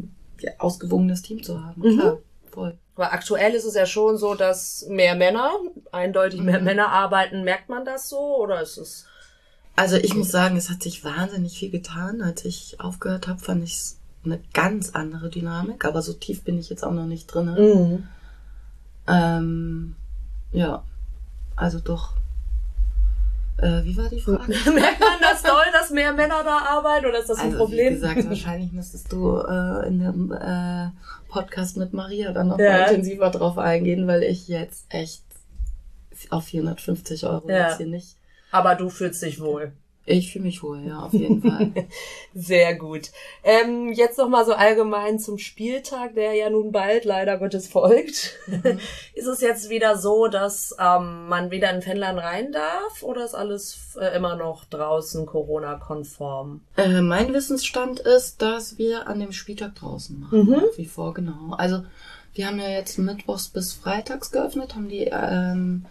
[0.57, 1.81] ausgewogenes Team zu haben.
[1.81, 1.99] Mhm.
[1.99, 2.17] Klar,
[2.51, 2.77] voll.
[2.95, 5.51] Aber aktuell ist es ja schon so, dass mehr Männer,
[5.91, 6.65] eindeutig mehr mhm.
[6.65, 7.43] Männer arbeiten.
[7.43, 9.05] Merkt man das so oder ist es?
[9.75, 12.21] Also ich muss sagen, es hat sich wahnsinnig viel getan.
[12.21, 15.83] Als ich aufgehört habe, fand ich es eine ganz andere Dynamik.
[15.83, 17.55] Aber so tief bin ich jetzt auch noch nicht drin.
[17.57, 18.07] Mhm.
[19.07, 19.95] Ähm,
[20.51, 20.83] ja,
[21.55, 22.20] also doch.
[23.61, 24.47] Äh, wie war die Frage?
[24.71, 27.89] Merkt man das doll, dass mehr Männer da arbeiten oder ist das ein also, Problem?
[27.89, 30.89] Wie gesagt, wahrscheinlich müsstest du äh, in dem äh,
[31.29, 32.71] Podcast mit Maria dann noch ja.
[32.71, 35.23] mal intensiver drauf eingehen, weil ich jetzt echt
[36.29, 37.67] auf 450 Euro ja.
[37.67, 38.17] jetzt hier nicht.
[38.51, 39.73] Aber du fühlst dich wohl.
[40.05, 41.71] Ich fühle mich wohl, ja, auf jeden Fall.
[42.33, 43.11] Sehr gut.
[43.43, 48.39] Ähm, jetzt noch mal so allgemein zum Spieltag, der ja nun bald leider Gottes folgt.
[48.47, 48.79] Mhm.
[49.13, 53.35] Ist es jetzt wieder so, dass ähm, man wieder in Fenland rein darf oder ist
[53.35, 56.61] alles äh, immer noch draußen Corona-konform?
[56.77, 60.63] Äh, mein Wissensstand ist, dass wir an dem Spieltag draußen machen, mhm.
[60.77, 61.53] wie vor, genau.
[61.57, 61.83] Also
[62.33, 65.85] wir haben ja jetzt mittwochs bis freitags geöffnet, haben die ähm,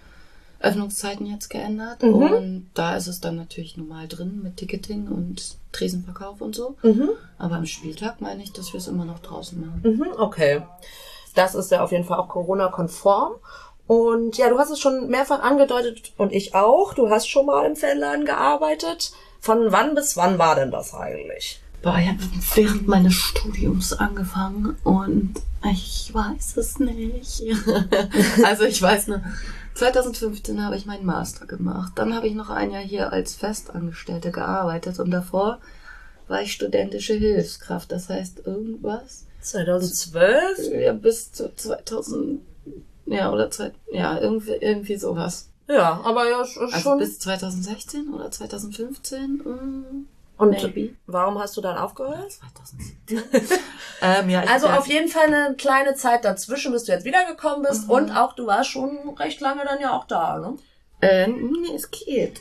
[0.60, 2.14] Öffnungszeiten jetzt geändert mhm.
[2.14, 6.76] und da ist es dann natürlich normal drin mit Ticketing und Tresenverkauf und so.
[6.82, 7.10] Mhm.
[7.38, 9.80] Aber am Spieltag meine ich, dass wir es immer noch draußen machen.
[9.82, 10.62] Mhm, okay.
[11.34, 13.34] Das ist ja auf jeden Fall auch Corona-konform.
[13.86, 16.94] Und ja, du hast es schon mehrfach angedeutet und ich auch.
[16.94, 19.12] Du hast schon mal im Fanladen gearbeitet.
[19.40, 21.60] Von wann bis wann war denn das eigentlich?
[21.82, 22.18] Boah, ich habe
[22.54, 25.34] während meines Studiums angefangen und
[25.72, 27.42] ich weiß es nicht.
[28.44, 29.22] also ich weiß nur,
[29.74, 31.92] 2015 habe ich meinen Master gemacht.
[31.94, 35.58] Dann habe ich noch ein Jahr hier als Festangestellte gearbeitet und davor
[36.28, 37.90] war ich studentische Hilfskraft.
[37.90, 39.26] Das heißt irgendwas.
[39.40, 40.72] 2012?
[40.74, 42.42] Ja, bis zu 2000,
[43.06, 45.48] ja, oder zwei, ja, irgendwie, irgendwie sowas.
[45.66, 46.70] Ja, aber ja, schon.
[46.72, 49.42] Also bis 2016 oder 2015?
[49.44, 50.04] Mh.
[50.40, 50.94] Und Maybe.
[51.06, 52.32] warum hast du dann aufgehört?
[52.32, 53.22] 2017.
[54.00, 57.84] ähm, ja, also auf jeden Fall eine kleine Zeit dazwischen, bis du jetzt wiedergekommen bist.
[57.84, 57.90] Mhm.
[57.90, 60.56] Und auch, du warst schon recht lange dann ja auch da, ne?
[61.02, 62.40] Ähm, nee, es geht.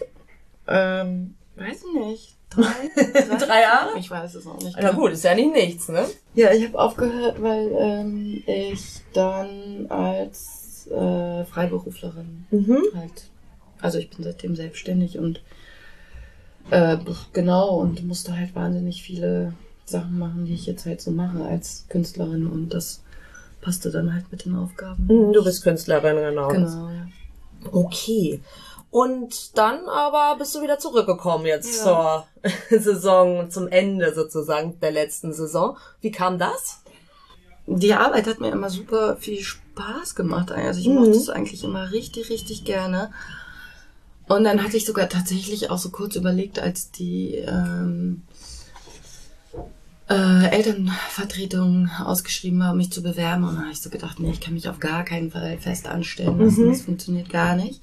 [0.66, 2.36] Ähm, weiß ich nicht.
[2.50, 4.00] Drei, drei, drei Jahre?
[4.00, 4.78] Ich weiß es auch nicht.
[4.80, 6.06] Na gut, ist ja nicht nichts, ne?
[6.36, 12.82] Ja, ich habe aufgehört, weil ähm, ich dann als äh, Freiberuflerin mhm.
[12.96, 13.30] halt,
[13.82, 15.42] also ich bin seitdem selbstständig und
[16.72, 16.98] äh,
[17.34, 19.54] genau, und musste halt wahnsinnig viele
[19.86, 23.02] Sachen machen, die ich jetzt halt so mache als Künstlerin und das
[23.62, 25.04] passte dann halt mit den Aufgaben.
[25.04, 26.48] Mhm, du bist Künstlerin, genau.
[26.50, 27.08] Genau, ja.
[27.72, 28.42] Okay.
[28.92, 32.26] Und dann aber bist du wieder zurückgekommen jetzt ja.
[32.70, 35.78] zur Saison, zum Ende sozusagen der letzten Saison.
[36.02, 36.82] Wie kam das?
[37.68, 40.52] Die Arbeit hat mir immer super viel Spaß gemacht.
[40.52, 40.96] Also ich mhm.
[40.96, 43.12] mochte es eigentlich immer richtig, richtig gerne.
[44.30, 48.22] Und dann hatte ich sogar tatsächlich auch so kurz überlegt, als die ähm,
[50.08, 53.44] äh, Elternvertretung ausgeschrieben haben, mich zu bewerben.
[53.44, 55.88] Und dann habe ich so gedacht, nee, ich kann mich auf gar keinen Fall fest
[55.88, 56.66] anstellen lassen.
[56.66, 56.70] Mhm.
[56.70, 57.82] Das funktioniert gar nicht.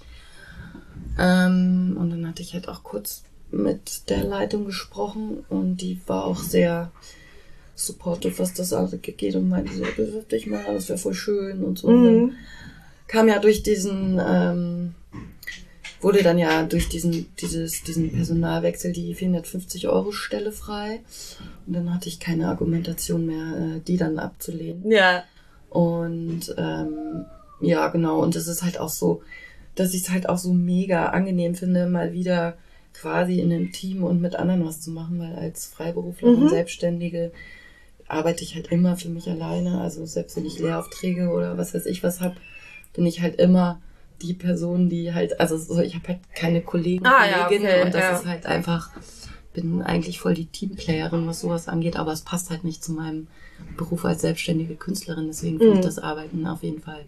[1.19, 6.27] Ähm, und dann hatte ich halt auch kurz mit der Leitung gesprochen und die war
[6.27, 6.93] auch sehr
[7.75, 11.79] supportive, was das angeht und meinte so, bewirb dich mal, das wäre voll schön und
[11.79, 11.91] so.
[11.91, 11.97] Mhm.
[11.97, 12.37] Und dann
[13.09, 14.95] kam ja durch diesen ähm,
[16.07, 21.01] wurde dann ja durch diesen, dieses, diesen Personalwechsel die 450 Euro Stelle frei.
[21.67, 24.89] Und dann hatte ich keine Argumentation mehr, äh, die dann abzulehnen.
[24.89, 25.25] Ja.
[25.69, 27.25] Und ähm,
[27.61, 28.21] ja, genau.
[28.21, 29.23] Und das ist halt auch so,
[29.75, 32.57] dass ich es halt auch so mega angenehm finde, mal wieder
[32.95, 36.49] quasi in einem Team und mit anderen was zu machen, weil als Freiberuflerin, mhm.
[36.49, 37.33] Selbstständige
[38.07, 39.81] arbeite ich halt immer für mich alleine.
[39.81, 42.37] Also selbst wenn ich Lehraufträge oder was weiß ich was hab,
[42.95, 43.81] bin ich halt immer
[44.23, 47.85] die Person, die halt, also so, ich habe halt keine Kollegen, ah, Kolleginnen ja, okay,
[47.85, 48.17] und das ja.
[48.17, 48.91] ist halt einfach,
[49.53, 53.29] bin eigentlich voll die Teamplayerin, was sowas angeht, aber es passt halt nicht zu meinem
[53.77, 55.81] Beruf als selbstständige Künstlerin, deswegen finde mhm.
[55.81, 57.05] ich das Arbeiten auf jeden Fall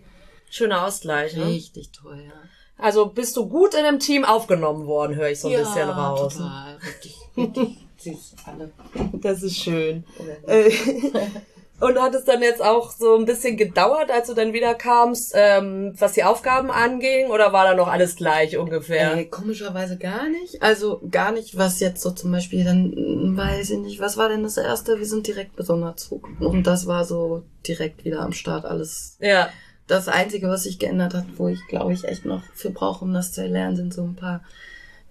[0.50, 1.36] schöner Ausgleich.
[1.36, 1.46] Ne?
[1.46, 2.32] Richtig toll, ja.
[2.78, 5.90] Also bist du gut in dem Team aufgenommen worden, höre ich so ein ja, bisschen
[5.90, 6.34] raus.
[6.34, 8.70] Total, richtig, richtig süß, alle.
[9.14, 10.04] Das ist schön.
[11.80, 15.32] Und hat es dann jetzt auch so ein bisschen gedauert, als du dann wieder kamst,
[15.36, 19.16] ähm, was die Aufgaben anging, oder war da noch alles gleich ungefähr?
[19.16, 20.60] Äh, komischerweise gar nicht.
[20.60, 24.42] Also gar nicht, was jetzt so zum Beispiel, dann weiß ich nicht, was war denn
[24.42, 24.98] das erste?
[24.98, 26.28] Wir sind direkt Besonderzug.
[26.40, 29.16] Und das war so direkt wieder am Start alles.
[29.20, 29.48] Ja.
[29.86, 33.14] Das Einzige, was sich geändert hat, wo ich glaube ich echt noch für brauche, um
[33.14, 34.42] das zu erlernen, sind so ein paar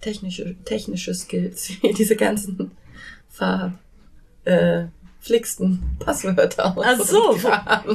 [0.00, 2.70] technische, technische Skills, wie diese ganzen
[3.28, 3.72] Fahr,
[4.44, 4.84] äh,
[5.20, 6.84] flicksten Passwörter aus.
[6.86, 7.18] Ach so,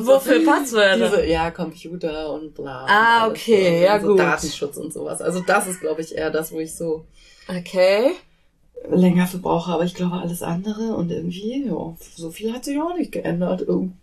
[0.06, 1.10] wofür Passwörter?
[1.10, 2.86] Diese, ja, Computer und bla.
[2.88, 4.20] Ah, und okay, so, ja so gut.
[4.20, 5.22] Datenschutz und sowas.
[5.22, 7.06] Also das ist, glaube ich, eher das, wo ich so
[7.48, 8.12] Okay.
[8.90, 9.72] länger für brauche.
[9.72, 13.62] Aber ich glaube, alles andere und irgendwie, ja, so viel hat sich auch nicht geändert.
[13.62, 13.94] Irgend-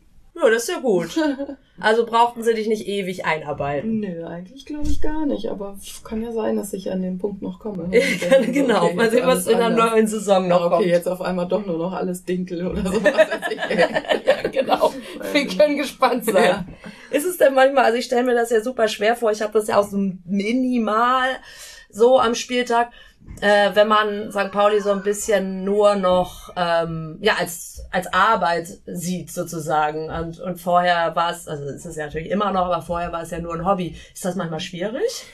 [0.43, 1.19] Ja, das ist ja gut.
[1.83, 4.01] Also brauchten sie dich nicht ewig einarbeiten.
[4.01, 5.49] Nö, eigentlich glaube ich gar nicht.
[5.49, 7.89] Aber kann ja sein, dass ich an den Punkt noch komme.
[8.53, 10.87] genau, Okay, mal sehen, was in der neuen Saison noch okay, kommt.
[10.89, 13.15] jetzt auf einmal doch nur noch alles Dinkel oder sowas.
[14.27, 14.93] ja, genau.
[15.33, 16.45] Wir können gespannt sein.
[16.45, 16.67] Ja.
[17.11, 19.55] Ist es denn manchmal, also ich stelle mir das ja super schwer vor, ich habe
[19.55, 21.31] das ja auch so minimal
[21.89, 22.91] so am Spieltag,
[23.41, 24.51] äh, wenn man St.
[24.51, 30.61] Pauli so ein bisschen nur noch ähm, ja als als Arbeit sieht sozusagen und, und
[30.61, 33.41] vorher war es, also es ist ja natürlich immer noch, aber vorher war es ja
[33.41, 33.97] nur ein Hobby.
[34.15, 35.25] Ist das manchmal schwierig?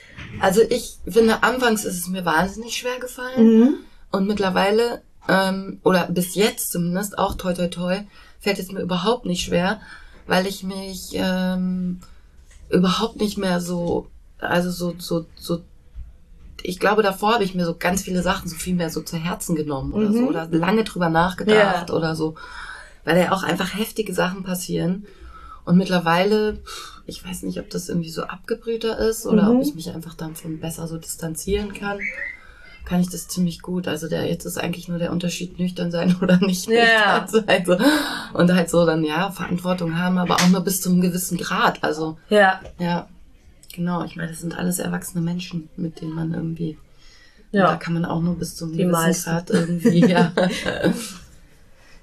[0.41, 3.47] Also ich finde, anfangs ist es mir wahnsinnig schwer gefallen.
[4.11, 8.01] Und mittlerweile, ähm, oder bis jetzt zumindest, auch toi toi toi,
[8.41, 9.81] fällt es mir überhaupt nicht schwer,
[10.27, 12.01] weil ich mich ähm,
[12.71, 14.07] überhaupt nicht mehr so,
[14.39, 15.61] also so, so, so,
[16.69, 19.17] ich glaube, davor habe ich mir so ganz viele Sachen so viel mehr so zu
[19.17, 20.29] Herzen genommen oder so, Mhm.
[20.29, 22.35] oder lange drüber nachgedacht oder so,
[23.05, 25.07] weil ja auch einfach heftige Sachen passieren.
[25.65, 26.59] Und mittlerweile,
[27.07, 29.57] ich weiß nicht, ob das irgendwie so abgebrühter ist oder Mhm.
[29.57, 31.99] ob ich mich einfach davon besser so distanzieren kann
[32.85, 33.89] kann ich das ziemlich gut.
[33.89, 37.25] Also der jetzt ist eigentlich nur der Unterschied nüchtern sein oder nicht Ja.
[37.27, 37.65] nüchtern sein.
[37.67, 37.77] So.
[38.39, 41.83] Und halt so dann ja Verantwortung haben, aber auch nur bis zu einem gewissen Grad.
[41.83, 43.09] Also Ja, ja,
[43.77, 44.03] genau.
[44.05, 46.79] Ich meine, das sind alles erwachsene Menschen, mit denen man irgendwie.
[47.53, 47.77] Und da ja.
[47.77, 49.31] kann man auch nur bis zu einem Die gewissen meisten.
[49.31, 50.07] Grad irgendwie.
[50.07, 50.33] Ja.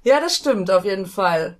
[0.04, 1.58] Ja, das stimmt auf jeden Fall.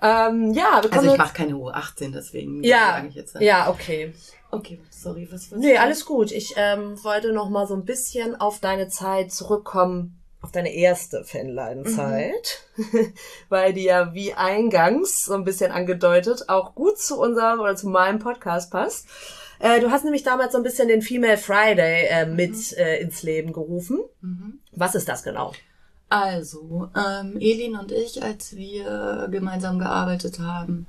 [0.00, 3.40] Ähm, ja, wir Also ich mache keine hohe 18, deswegen ja, sage ich jetzt.
[3.40, 4.14] ja, okay.
[4.50, 5.58] Okay, sorry, was was?
[5.58, 6.30] Nee, alles gut.
[6.30, 11.24] Ich ähm, wollte noch mal so ein bisschen auf deine Zeit zurückkommen, auf deine erste
[11.24, 12.62] Fanleidenzeit,
[13.48, 17.88] weil die ja wie eingangs so ein bisschen angedeutet auch gut zu unserem oder zu
[17.88, 19.08] meinem Podcast passt.
[19.64, 23.22] Äh, du hast nämlich damals so ein bisschen den Female Friday äh, mit äh, ins
[23.22, 23.98] Leben gerufen.
[24.20, 24.58] Mhm.
[24.72, 25.54] Was ist das genau?
[26.10, 30.86] Also, ähm, Elin und ich, als wir gemeinsam gearbeitet haben,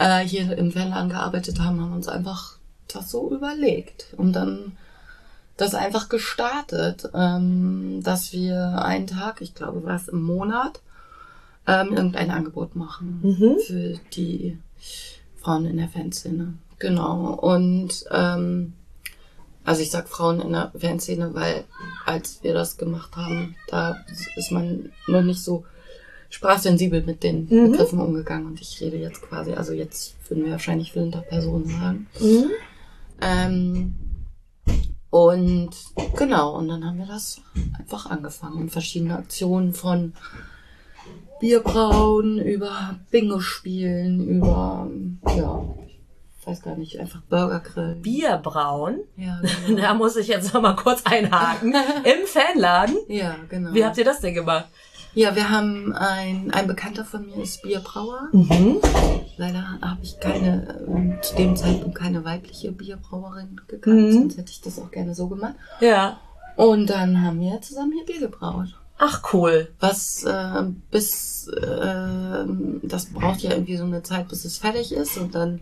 [0.00, 4.76] äh, hier im Fanladen gearbeitet haben, haben uns einfach das so überlegt und dann
[5.56, 10.80] das einfach gestartet, ähm, dass wir einen Tag, ich glaube, war es im Monat,
[11.68, 13.56] ähm, irgendein Angebot machen Mhm.
[13.64, 14.58] für die
[15.36, 16.54] Frauen in der Fanszene.
[16.78, 17.34] Genau.
[17.34, 18.74] Und ähm,
[19.64, 21.64] also ich sag Frauen in der Fanszene, weil
[22.06, 23.96] als wir das gemacht haben, da
[24.36, 25.64] ist man noch nicht so
[26.30, 27.72] sprachsensibel mit den Mhm.
[27.72, 28.46] Begriffen umgegangen.
[28.46, 32.06] Und ich rede jetzt quasi, also jetzt würden wir wahrscheinlich Personen sagen.
[32.20, 32.50] Mhm.
[33.20, 33.94] Ähm,
[35.10, 35.70] und
[36.16, 37.40] genau, und dann haben wir das
[37.78, 38.62] einfach angefangen.
[38.62, 40.12] Und verschiedene Aktionen von
[41.40, 44.90] Bierbrauen über Bingo spielen, über,
[45.36, 45.64] ja,
[46.48, 48.00] weiß gar nicht, einfach Burger grillen.
[48.02, 49.00] Bierbrauen.
[49.16, 49.80] Ja, genau.
[49.82, 51.72] Da muss ich jetzt noch mal kurz einhaken.
[52.04, 52.96] Im Fanladen.
[53.08, 53.72] ja, genau.
[53.74, 54.66] Wie habt ihr das denn gemacht?
[55.14, 58.28] Ja, wir haben ein, ein Bekannter von mir ist Bierbrauer.
[58.32, 58.78] Mhm.
[59.36, 64.12] Leider habe ich keine, ähm, zu dem Zeitpunkt keine weibliche Bierbrauerin gekannt, Mhm.
[64.12, 65.54] sonst hätte ich das auch gerne so gemacht.
[65.80, 66.18] Ja.
[66.56, 68.68] Und dann haben wir zusammen hier Bier gebraut.
[68.98, 69.68] Ach cool.
[69.80, 72.44] Was äh, bis, äh,
[72.82, 75.16] das braucht ja irgendwie so eine Zeit, bis es fertig ist.
[75.18, 75.60] Und dann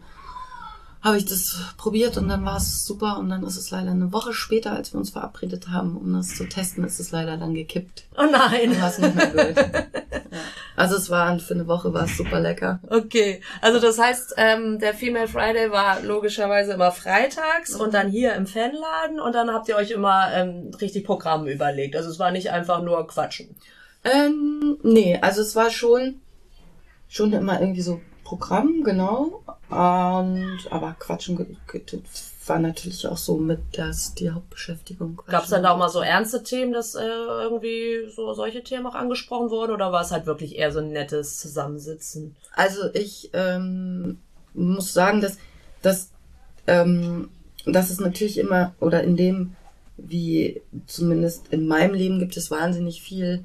[1.07, 3.19] habe ich das probiert und dann war es super.
[3.19, 6.35] Und dann ist es leider eine Woche später, als wir uns verabredet haben, um das
[6.35, 8.09] zu testen, ist es leider dann gekippt.
[8.19, 8.73] Oh nein.
[8.73, 9.57] Dann war es nicht mehr gut.
[10.33, 10.39] ja.
[10.75, 12.81] Also es war für eine Woche war es super lecker.
[12.91, 18.35] Okay, also das heißt, ähm, der Female Friday war logischerweise immer freitags und dann hier
[18.35, 21.95] im Fanladen und dann habt ihr euch immer ähm, richtig Programm überlegt.
[21.95, 23.55] Also es war nicht einfach nur Quatschen.
[24.03, 26.21] Ähm, nee, also es war schon,
[27.09, 29.45] schon immer irgendwie so Programm, genau.
[29.69, 31.57] Und, aber Quatschen
[32.47, 35.21] war natürlich auch so mit das, die Hauptbeschäftigung.
[35.27, 38.87] Gab es dann da auch mal so ernste Themen, dass äh, irgendwie so solche Themen
[38.87, 42.37] auch angesprochen wurden oder war es halt wirklich eher so ein nettes Zusammensitzen?
[42.55, 44.19] Also ich ähm,
[44.55, 45.39] muss sagen, dass,
[45.83, 46.11] dass,
[46.67, 47.31] ähm,
[47.65, 49.57] dass es natürlich immer, oder in dem,
[49.97, 53.45] wie zumindest in meinem Leben gibt es wahnsinnig viel,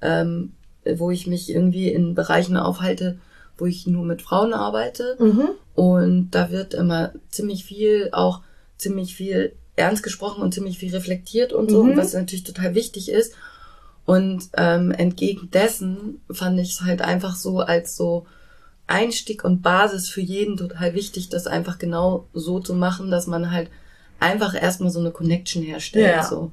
[0.00, 0.52] ähm,
[0.84, 3.18] wo ich mich irgendwie in Bereichen aufhalte,
[3.62, 5.16] wo ich nur mit Frauen arbeite.
[5.20, 5.48] Mhm.
[5.76, 8.40] Und da wird immer ziemlich viel, auch
[8.76, 11.96] ziemlich viel ernst gesprochen und ziemlich viel reflektiert und so, Mhm.
[11.96, 13.34] was natürlich total wichtig ist.
[14.04, 18.26] Und ähm, entgegen dessen fand ich es halt einfach so als so
[18.88, 23.52] Einstieg und Basis für jeden total wichtig, das einfach genau so zu machen, dass man
[23.52, 23.70] halt
[24.18, 26.16] einfach erstmal so eine Connection herstellt.
[26.16, 26.24] Ja.
[26.24, 26.50] So.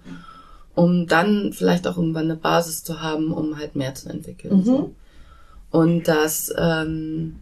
[0.75, 4.57] Um dann vielleicht auch irgendwann eine Basis zu haben, um halt mehr zu entwickeln.
[4.57, 4.63] Mhm.
[4.63, 4.95] So.
[5.71, 7.35] Und das ähm,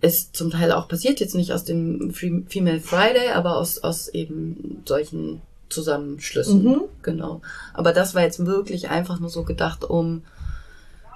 [0.00, 4.82] ist zum Teil auch passiert, jetzt nicht aus dem Female Friday, aber aus, aus eben
[4.86, 6.62] solchen Zusammenschlüssen.
[6.62, 6.80] Mhm.
[7.02, 7.40] Genau.
[7.72, 10.22] Aber das war jetzt wirklich einfach nur so gedacht, um,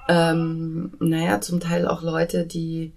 [0.07, 2.91] ähm, naja, zum Teil auch Leute, die,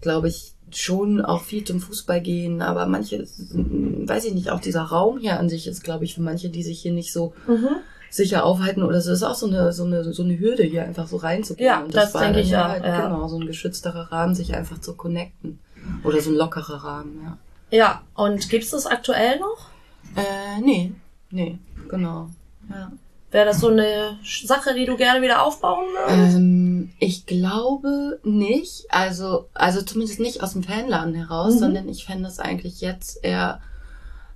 [0.00, 4.82] glaube ich, schon auch viel zum Fußball gehen, aber manche, weiß ich nicht, auch dieser
[4.82, 7.68] Raum hier an sich ist, glaube ich, für manche, die sich hier nicht so mhm.
[8.14, 11.08] Sicher aufhalten oder so, ist auch so eine, so eine, so eine Hürde, hier einfach
[11.08, 11.66] so reinzugehen.
[11.66, 12.68] Ja, das, das denke ich ja.
[12.68, 13.08] Halt, ja.
[13.08, 15.58] Genau, so ein geschützterer Rahmen, sich einfach zu connecten.
[16.02, 17.38] Oder so ein lockerer Rahmen, ja.
[17.70, 19.68] Ja, und gibt's das aktuell noch?
[20.16, 20.92] Äh, nee,
[21.30, 21.58] nee,
[21.88, 22.28] genau,
[22.70, 22.92] ja.
[23.32, 26.36] Wäre das so eine Sache, die du gerne wieder aufbauen würdest?
[26.36, 28.84] Ähm, ich glaube nicht.
[28.90, 31.58] Also, also zumindest nicht aus dem Fanladen heraus, mhm.
[31.58, 33.60] sondern ich fände es eigentlich jetzt eher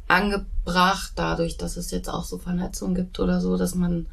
[0.09, 4.07] angebracht, dadurch, dass es jetzt auch so Vernetzung gibt oder so, dass man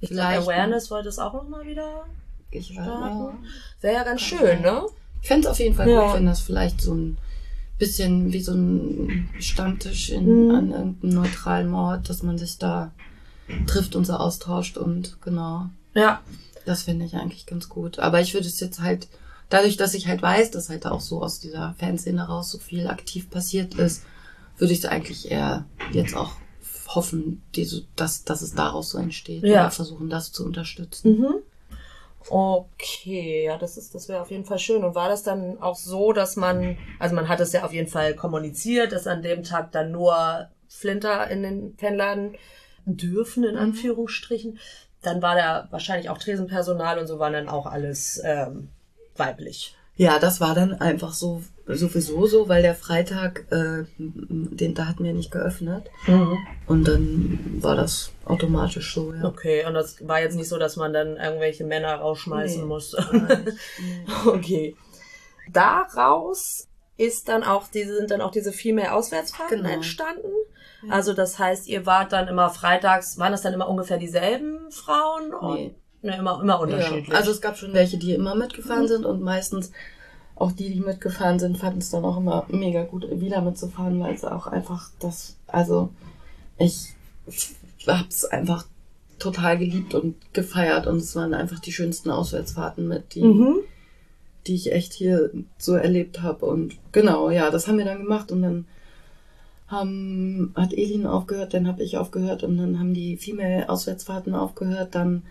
[0.00, 0.42] ich vielleicht.
[0.42, 2.04] Glaub, Awareness wollte es auch nochmal wieder
[2.50, 3.38] ich starten.
[3.80, 4.82] Wäre ja ganz schön, ne?
[5.22, 6.06] Ich fände es auf jeden Fall ja.
[6.06, 7.18] gut, wenn das vielleicht so ein
[7.78, 10.54] bisschen wie so ein Stammtisch in, mhm.
[10.54, 12.92] an irgendeinem neutralen Ort, dass man sich da
[13.66, 15.66] trifft und so austauscht und genau.
[15.94, 16.20] Ja.
[16.64, 17.98] Das finde ich eigentlich ganz gut.
[17.98, 19.08] Aber ich würde es jetzt halt,
[19.50, 22.88] dadurch, dass ich halt weiß, dass halt auch so aus dieser Fanszene raus so viel
[22.88, 24.02] aktiv passiert ist,
[24.58, 26.32] würde ich es eigentlich eher jetzt auch
[26.88, 29.42] hoffen, diese, dass, dass es daraus so entsteht.
[29.42, 29.62] Ja.
[29.62, 31.18] Oder versuchen, das zu unterstützen.
[31.18, 31.34] Mhm.
[32.28, 34.82] Okay, ja, das ist, das wäre auf jeden Fall schön.
[34.82, 37.88] Und war das dann auch so, dass man, also man hat es ja auf jeden
[37.88, 42.36] Fall kommuniziert, dass an dem Tag dann nur Flinter in den Fanladen
[42.84, 43.60] dürfen, in mhm.
[43.60, 44.58] Anführungsstrichen.
[45.02, 48.70] Dann war da wahrscheinlich auch Tresenpersonal und so waren dann auch alles ähm,
[49.14, 49.76] weiblich.
[49.96, 55.04] Ja, das war dann einfach so sowieso so, weil der Freitag, äh, den da hatten
[55.04, 55.90] wir nicht geöffnet.
[56.06, 56.38] Mhm.
[56.66, 59.24] Und dann war das automatisch so, ja.
[59.24, 63.04] Okay, und das war jetzt nicht so, dass man dann irgendwelche Männer rausschmeißen nee, musste.
[63.80, 64.06] nee.
[64.26, 64.76] Okay.
[65.52, 69.74] Daraus ist dann auch diese, sind dann auch diese Female Auswärtsfahrten genau.
[69.74, 70.32] entstanden.
[70.88, 75.32] Also das heißt, ihr wart dann immer freitags, waren das dann immer ungefähr dieselben Frauen?
[75.54, 75.74] Nee.
[76.02, 77.08] Ne, immer, immer unterschiedlich.
[77.08, 77.14] Ja.
[77.14, 78.88] Also es gab schon welche, die immer mitgefahren mhm.
[78.88, 79.72] sind und meistens
[80.34, 84.14] auch die, die mitgefahren sind, fanden es dann auch immer mega gut, wieder mitzufahren, weil
[84.14, 85.90] es auch einfach das, also
[86.58, 86.94] ich
[87.86, 88.66] hab's einfach
[89.18, 93.60] total geliebt und gefeiert und es waren einfach die schönsten Auswärtsfahrten mit, die, mhm.
[94.46, 98.30] die ich echt hier so erlebt habe und genau, ja, das haben wir dann gemacht
[98.30, 98.66] und dann
[99.68, 104.94] haben, hat Elin aufgehört, dann habe ich aufgehört und dann haben die Female-Auswärtsfahrten aufgehört.
[104.94, 105.22] Dann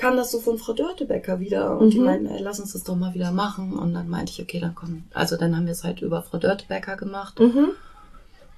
[0.00, 1.90] kam das so von Frau Dörtebecker wieder und mhm.
[1.90, 3.72] die meinten, ey, lass uns das doch mal wieder machen.
[3.72, 5.04] Und dann meinte ich, okay, dann komm.
[5.14, 7.38] Also dann haben wir es halt über Frau Dörtebecker gemacht.
[7.38, 7.68] Mhm.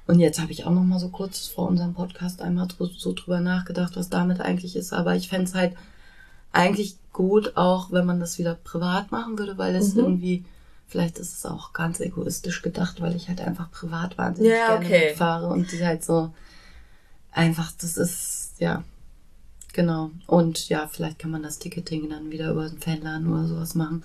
[0.06, 3.40] Und jetzt habe ich auch noch mal so kurz vor unserem Podcast einmal so drüber
[3.40, 4.92] nachgedacht, was damit eigentlich ist.
[4.92, 5.74] Aber ich fände es halt
[6.52, 10.00] eigentlich gut, auch wenn man das wieder privat machen würde, weil es mhm.
[10.00, 10.44] irgendwie
[10.92, 14.84] Vielleicht ist es auch ganz egoistisch gedacht, weil ich halt einfach privat wahnsinnig ja, gerne
[14.84, 15.06] okay.
[15.08, 16.34] mitfahre und die halt so
[17.30, 18.84] einfach, das ist, ja,
[19.72, 20.10] genau.
[20.26, 24.02] Und ja, vielleicht kann man das Ticketing dann wieder über den Fanladen oder sowas machen.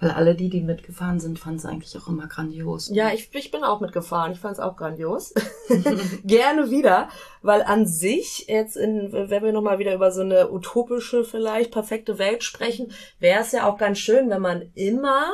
[0.00, 2.90] Weil alle die, die mitgefahren sind, fanden es eigentlich auch immer grandios.
[2.92, 4.32] Ja, ich, ich bin auch mitgefahren.
[4.32, 5.32] Ich fand es auch grandios.
[6.24, 7.08] Gerne wieder,
[7.42, 12.18] weil an sich jetzt, in, wenn wir nochmal wieder über so eine utopische, vielleicht perfekte
[12.18, 15.32] Welt sprechen, wäre es ja auch ganz schön, wenn man immer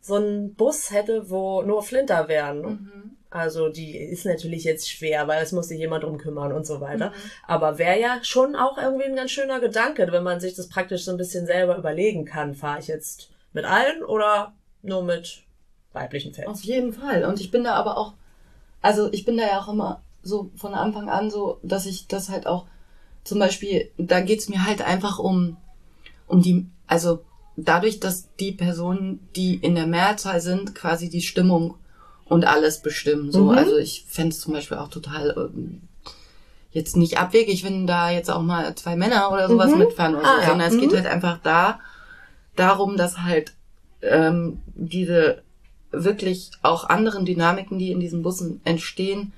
[0.00, 2.60] so einen Bus hätte, wo nur Flinter wären.
[2.60, 3.16] Mhm.
[3.32, 6.80] Also die ist natürlich jetzt schwer, weil es muss sich jemand drum kümmern und so
[6.80, 7.10] weiter.
[7.10, 7.30] Mhm.
[7.46, 11.04] Aber wäre ja schon auch irgendwie ein ganz schöner Gedanke, wenn man sich das praktisch
[11.04, 12.54] so ein bisschen selber überlegen kann.
[12.54, 14.52] Fahre ich jetzt mit allen oder
[14.82, 15.44] nur mit
[15.94, 16.48] weiblichen Fans?
[16.48, 17.24] Auf jeden Fall.
[17.24, 18.12] Und ich bin da aber auch,
[18.82, 22.28] also ich bin da ja auch immer so von Anfang an so, dass ich das
[22.28, 22.66] halt auch
[23.24, 25.56] zum Beispiel, da geht's mir halt einfach um,
[26.26, 27.24] um die, also
[27.56, 31.76] dadurch, dass die Personen, die in der Mehrzahl sind, quasi die Stimmung
[32.32, 33.30] und alles bestimmen.
[33.30, 33.58] So, mhm.
[33.58, 35.82] also ich fände es zum Beispiel auch total ähm,
[36.70, 39.78] jetzt nicht abwegig, wenn da jetzt auch mal zwei Männer oder sowas mhm.
[39.78, 40.74] mitfahren oder so, ah, sondern ja.
[40.74, 40.96] es geht mhm.
[40.96, 41.80] halt einfach da
[42.56, 43.52] darum, dass halt
[44.00, 45.42] ähm, diese
[45.90, 49.32] wirklich auch anderen Dynamiken, die in diesen Bussen entstehen,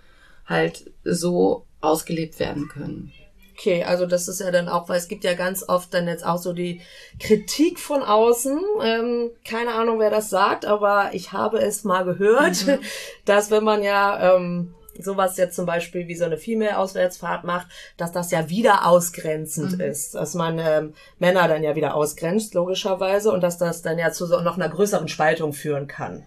[0.47, 3.13] halt so ausgelebt werden können.
[3.57, 6.27] Okay, also das ist ja dann auch, weil es gibt ja ganz oft dann jetzt
[6.27, 6.81] auch so die
[7.21, 8.61] Kritik von außen.
[8.83, 12.81] Ähm, keine Ahnung, wer das sagt, aber ich habe es mal gehört, mhm.
[13.25, 18.11] dass wenn man ja ähm, sowas jetzt zum Beispiel wie so eine Female-Auswärtsfahrt macht, dass
[18.11, 19.81] das ja wieder ausgrenzend mhm.
[19.81, 24.11] ist, dass man ähm, Männer dann ja wieder ausgrenzt, logischerweise, und dass das dann ja
[24.11, 26.25] zu so noch einer größeren Spaltung führen kann.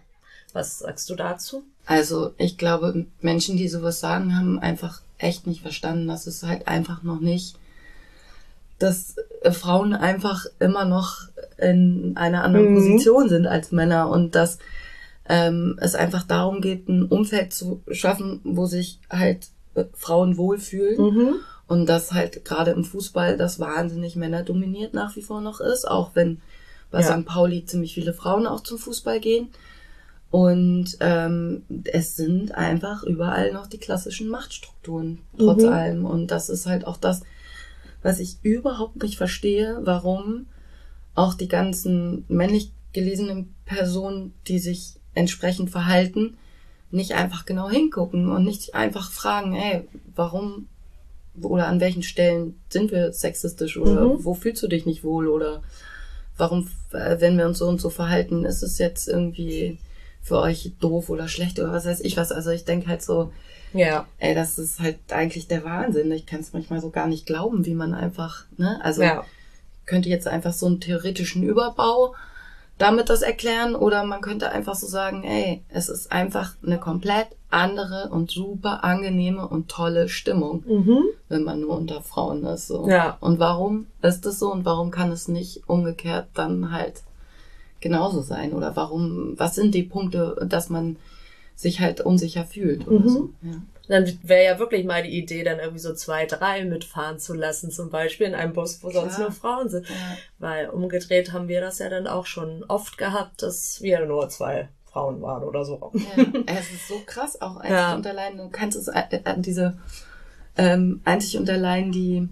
[0.53, 1.63] Was sagst du dazu?
[1.85, 6.67] Also ich glaube, Menschen, die sowas sagen, haben einfach echt nicht verstanden, dass es halt
[6.67, 7.57] einfach noch nicht
[8.79, 11.21] dass äh, Frauen einfach immer noch
[11.57, 12.75] in einer anderen mhm.
[12.75, 14.59] Position sind als Männer und dass
[15.27, 20.97] ähm, es einfach darum geht, ein Umfeld zu schaffen, wo sich halt äh, Frauen wohlfühlen.
[20.97, 21.35] Mhm.
[21.67, 26.11] Und dass halt gerade im Fußball das wahnsinnig männerdominiert nach wie vor noch ist, auch
[26.13, 26.39] wenn
[26.91, 27.07] bei ja.
[27.07, 27.25] St.
[27.25, 29.49] Pauli ziemlich viele Frauen auch zum Fußball gehen.
[30.29, 35.69] Und ähm, es sind einfach überall noch die klassischen Machtstrukturen, trotz mhm.
[35.69, 36.05] allem.
[36.05, 37.21] Und das ist halt auch das,
[38.03, 40.47] was ich überhaupt nicht verstehe, warum
[41.15, 46.37] auch die ganzen männlich gelesenen Personen, die sich entsprechend verhalten,
[46.91, 50.67] nicht einfach genau hingucken und nicht einfach fragen, ey, warum
[51.41, 54.25] oder an welchen Stellen sind wir sexistisch oder mhm.
[54.25, 55.61] wo fühlst du dich nicht wohl oder
[56.37, 59.77] warum, äh, wenn wir uns so und so verhalten, ist es jetzt irgendwie
[60.21, 62.31] für euch doof oder schlecht oder was weiß ich was.
[62.31, 63.31] Also ich denke halt so,
[63.73, 64.07] ja.
[64.17, 66.11] Ey, das ist halt eigentlich der Wahnsinn.
[66.11, 68.79] Ich kann es manchmal so gar nicht glauben, wie man einfach, ne?
[68.81, 69.25] Also ja.
[69.85, 72.15] könnte jetzt einfach so einen theoretischen Überbau
[72.77, 77.27] damit das erklären oder man könnte einfach so sagen, ey, es ist einfach eine komplett
[77.49, 81.03] andere und super angenehme und tolle Stimmung, mhm.
[81.29, 82.67] wenn man nur unter Frauen ist.
[82.67, 82.87] So.
[82.87, 83.17] Ja.
[83.19, 87.01] Und warum ist das so und warum kann es nicht umgekehrt dann halt
[87.79, 88.53] genauso sein?
[88.53, 90.97] Oder warum, was sind die Punkte, dass man
[91.55, 93.09] sich halt unsicher fühlt oder mhm.
[93.09, 93.29] so?
[93.41, 93.61] Ja.
[93.87, 97.71] Dann wäre ja wirklich mal die Idee, dann irgendwie so zwei, drei mitfahren zu lassen,
[97.71, 99.87] zum Beispiel in einem Bus, wo sonst nur Frauen sind.
[99.87, 100.17] Ja.
[100.39, 104.67] Weil umgedreht haben wir das ja dann auch schon oft gehabt, dass wir nur zwei
[104.91, 105.91] Frauen waren oder so.
[105.93, 107.95] Ja, es ist so krass auch einzig ja.
[107.95, 108.37] und allein.
[108.37, 109.77] Du kannst es, äh, äh, diese
[110.57, 112.27] ähm, einzig und allein die,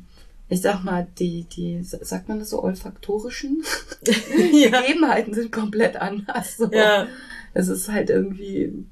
[0.48, 3.64] ich sag mal, die, die, sagt man das so, olfaktorischen
[4.52, 4.82] ja.
[4.82, 6.58] Gegebenheiten sind komplett anders.
[6.58, 6.72] So.
[6.72, 7.08] Ja.
[7.54, 8.86] Es ist halt irgendwie,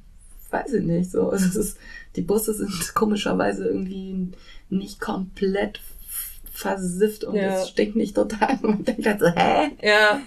[0.49, 1.32] weiß ich nicht, so.
[1.32, 1.78] Es ist,
[2.16, 4.32] die Busse sind komischerweise irgendwie
[4.70, 5.82] nicht komplett
[6.51, 7.62] versifft und ja.
[7.62, 8.58] es stinkt nicht total.
[8.62, 9.72] Man denkt halt so, hä?
[9.82, 10.22] Ja.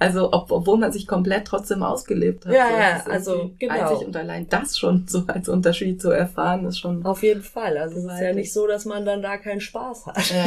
[0.00, 2.54] Also, ob, obwohl man sich komplett trotzdem ausgelebt hat.
[2.54, 3.74] Ja, so, ja, also, genau.
[3.74, 7.04] Einzig und allein das schon so als Unterschied zu erfahren, ist schon.
[7.04, 7.76] Auf jeden Fall.
[7.76, 10.30] Also, es ist ja nicht so, dass man dann da keinen Spaß hat.
[10.30, 10.46] Ja.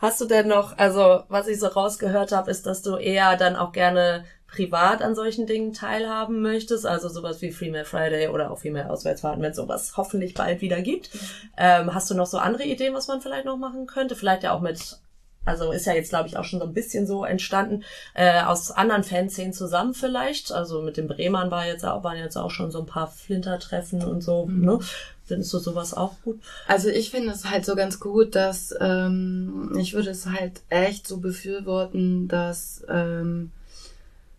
[0.00, 3.54] Hast du denn noch, also, was ich so rausgehört habe, ist, dass du eher dann
[3.54, 8.60] auch gerne privat an solchen Dingen teilhaben möchtest, also sowas wie Female Friday oder auch
[8.60, 11.14] Female Auswärtsfahrten, wenn sowas hoffentlich bald wieder gibt.
[11.14, 11.20] Mhm.
[11.58, 14.16] Ähm, hast du noch so andere Ideen, was man vielleicht noch machen könnte?
[14.16, 14.98] Vielleicht ja auch mit
[15.46, 17.84] also ist ja jetzt, glaube ich, auch schon so ein bisschen so entstanden,
[18.14, 20.52] äh, aus anderen Fanszenen zusammen vielleicht.
[20.52, 24.04] Also mit dem Bremern war jetzt auch, waren jetzt auch schon so ein paar Flintertreffen
[24.04, 24.64] und so, mhm.
[24.64, 24.78] ne?
[25.24, 26.40] Findest du sowas auch gut?
[26.68, 31.08] Also ich finde es halt so ganz gut, dass ähm, ich würde es halt echt
[31.08, 33.50] so befürworten, dass ähm,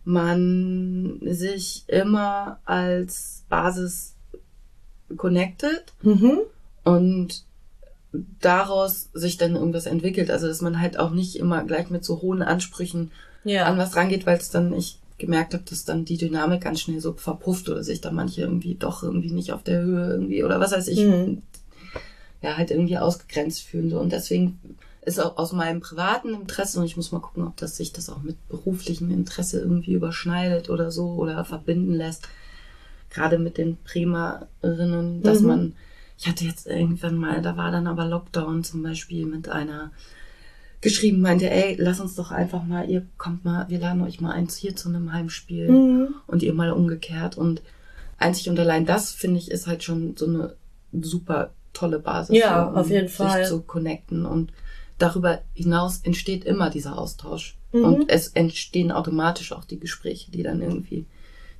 [0.04, 4.14] man sich immer als Basis
[5.14, 6.38] connected mhm.
[6.84, 7.44] und
[8.12, 10.30] daraus sich dann irgendwas entwickelt.
[10.30, 13.10] Also dass man halt auch nicht immer gleich mit so hohen Ansprüchen
[13.44, 13.66] ja.
[13.66, 17.00] an was rangeht, weil es dann ich gemerkt habe, dass dann die Dynamik ganz schnell
[17.00, 20.60] so verpufft oder sich da manche irgendwie doch irgendwie nicht auf der Höhe irgendwie oder
[20.60, 21.42] was weiß ich, mhm.
[22.40, 24.60] ja halt irgendwie ausgegrenzt fühlen so und deswegen
[25.08, 28.10] ist auch aus meinem privaten Interesse und ich muss mal gucken, ob das sich das
[28.10, 32.28] auch mit beruflichem Interesse irgendwie überschneidet oder so oder verbinden lässt.
[33.10, 35.46] Gerade mit den Primerinnen, dass mhm.
[35.46, 35.72] man,
[36.18, 39.92] ich hatte jetzt irgendwann mal, da war dann aber Lockdown zum Beispiel mit einer
[40.80, 44.32] geschrieben, meinte, ey, lass uns doch einfach mal, ihr kommt mal, wir laden euch mal
[44.32, 46.14] eins hier zu einem Heimspiel mhm.
[46.26, 47.62] und ihr mal umgekehrt und
[48.16, 50.54] einzig und allein das, finde ich, ist halt schon so eine
[50.92, 52.36] super tolle Basis.
[52.36, 53.40] Ja, für, um auf jeden Fall.
[53.40, 54.52] Sich zu connecten und
[54.98, 57.56] darüber hinaus entsteht immer dieser Austausch.
[57.72, 57.84] Mhm.
[57.84, 61.06] Und es entstehen automatisch auch die Gespräche, die dann irgendwie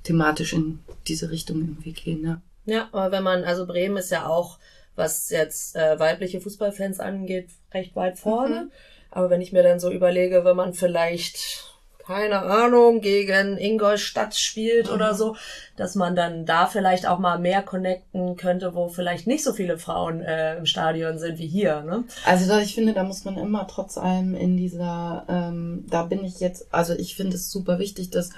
[0.02, 2.24] thematisch in diese Richtung irgendwie gehen.
[2.24, 4.58] Ja, ja aber wenn man, also Bremen ist ja auch,
[4.94, 8.64] was jetzt äh, weibliche Fußballfans angeht, recht weit vorne.
[8.64, 8.72] Mhm.
[9.10, 11.64] Aber wenn ich mir dann so überlege, wenn man vielleicht
[12.08, 14.94] keine Ahnung, gegen Ingolstadt spielt mhm.
[14.94, 15.36] oder so,
[15.76, 19.76] dass man dann da vielleicht auch mal mehr connecten könnte, wo vielleicht nicht so viele
[19.76, 21.82] Frauen äh, im Stadion sind wie hier.
[21.82, 22.04] Ne?
[22.24, 26.40] Also ich finde, da muss man immer trotz allem in dieser, ähm, da bin ich
[26.40, 28.30] jetzt, also ich finde es super wichtig, dass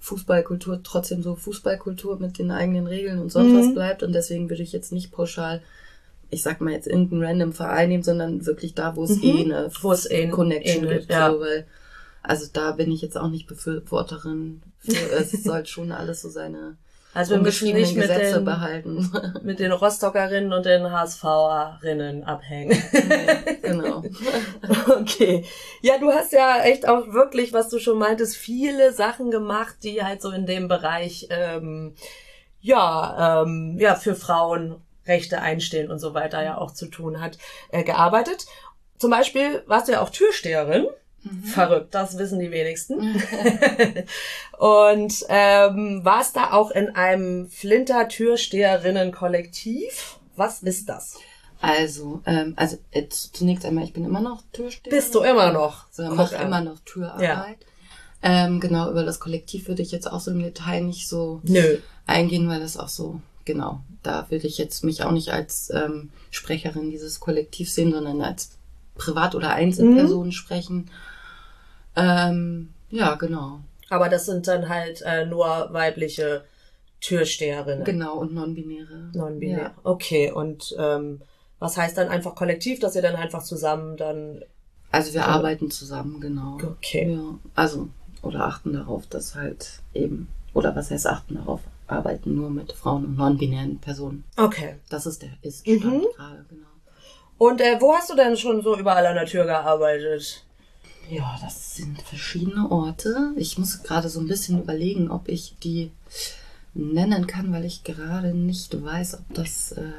[0.00, 3.58] Fußballkultur trotzdem so Fußballkultur mit den eigenen Regeln und sonst mhm.
[3.58, 5.62] was bleibt und deswegen würde ich jetzt nicht pauschal
[6.30, 9.24] ich sag mal jetzt irgendeinen random Verein nehmen, sondern wirklich da, wo es mhm.
[9.24, 11.10] eh eine wo es eh Connection ähnlich, gibt.
[11.10, 11.30] Ja.
[11.32, 11.66] So, weil
[12.22, 14.62] also da bin ich jetzt auch nicht Befürworterin.
[14.80, 16.76] Für, es soll schon alles so seine
[17.18, 19.10] also wir müssen nicht mit den, behalten.
[19.42, 22.80] mit den Rostockerinnen und den HSVerinnen abhängen.
[23.60, 24.04] Genau.
[25.00, 25.44] okay.
[25.82, 30.04] Ja, du hast ja echt auch wirklich, was du schon meintest, viele Sachen gemacht, die
[30.04, 31.96] halt so in dem Bereich ähm,
[32.60, 37.36] ja ähm, ja für Frauenrechte einstehen und so weiter ja auch zu tun hat,
[37.72, 38.46] äh, gearbeitet.
[38.96, 40.86] zum Beispiel warst du ja auch Türsteherin.
[41.22, 41.44] Mhm.
[41.44, 42.98] Verrückt, das wissen die wenigsten.
[44.58, 50.18] und ähm, warst da auch in einem Flinter Türsteherinnen-Kollektiv.
[50.36, 51.16] Was ist das?
[51.60, 54.92] Also, ähm, also jetzt zunächst einmal, ich bin immer noch Türsteher.
[54.92, 55.86] Bist du immer noch?
[55.90, 57.22] So, mache immer noch Türarbeit.
[57.22, 57.46] Ja.
[58.22, 61.78] Ähm, genau, über das Kollektiv würde ich jetzt auch so im Detail nicht so Nö.
[62.06, 66.10] eingehen, weil das auch so, genau, da würde ich jetzt mich auch nicht als ähm,
[66.30, 68.57] Sprecherin dieses Kollektivs sehen, sondern als
[68.98, 70.32] Privat- oder Einzelperson mhm.
[70.32, 70.90] sprechen.
[71.96, 73.60] Ähm, ja, genau.
[73.88, 76.44] Aber das sind dann halt äh, nur weibliche
[77.00, 77.84] Türsteherinnen.
[77.84, 79.10] Genau, und non-binäre.
[79.14, 79.58] Non-binär.
[79.58, 79.74] Ja.
[79.84, 81.20] Okay, und ähm,
[81.58, 84.42] was heißt dann einfach kollektiv, dass ihr dann einfach zusammen dann.
[84.90, 86.58] Also wir arbeiten zusammen, genau.
[86.62, 87.12] Okay.
[87.12, 87.88] Ja, also,
[88.22, 93.04] oder achten darauf, dass halt eben, oder was heißt achten darauf, arbeiten nur mit Frauen
[93.04, 94.24] und non-binären Personen.
[94.36, 94.76] Okay.
[94.88, 96.06] Das ist der Ist-Stand mhm.
[96.16, 96.67] gerade, genau.
[97.38, 100.44] Und äh, wo hast du denn schon so überall an der Tür gearbeitet?
[101.08, 103.32] Ja, das sind verschiedene Orte.
[103.36, 105.90] Ich muss gerade so ein bisschen überlegen, ob ich die
[106.74, 109.90] nennen kann, weil ich gerade nicht weiß, ob das äh,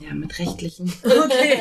[0.00, 0.92] ja mit rechtlichen.
[1.04, 1.58] Okay.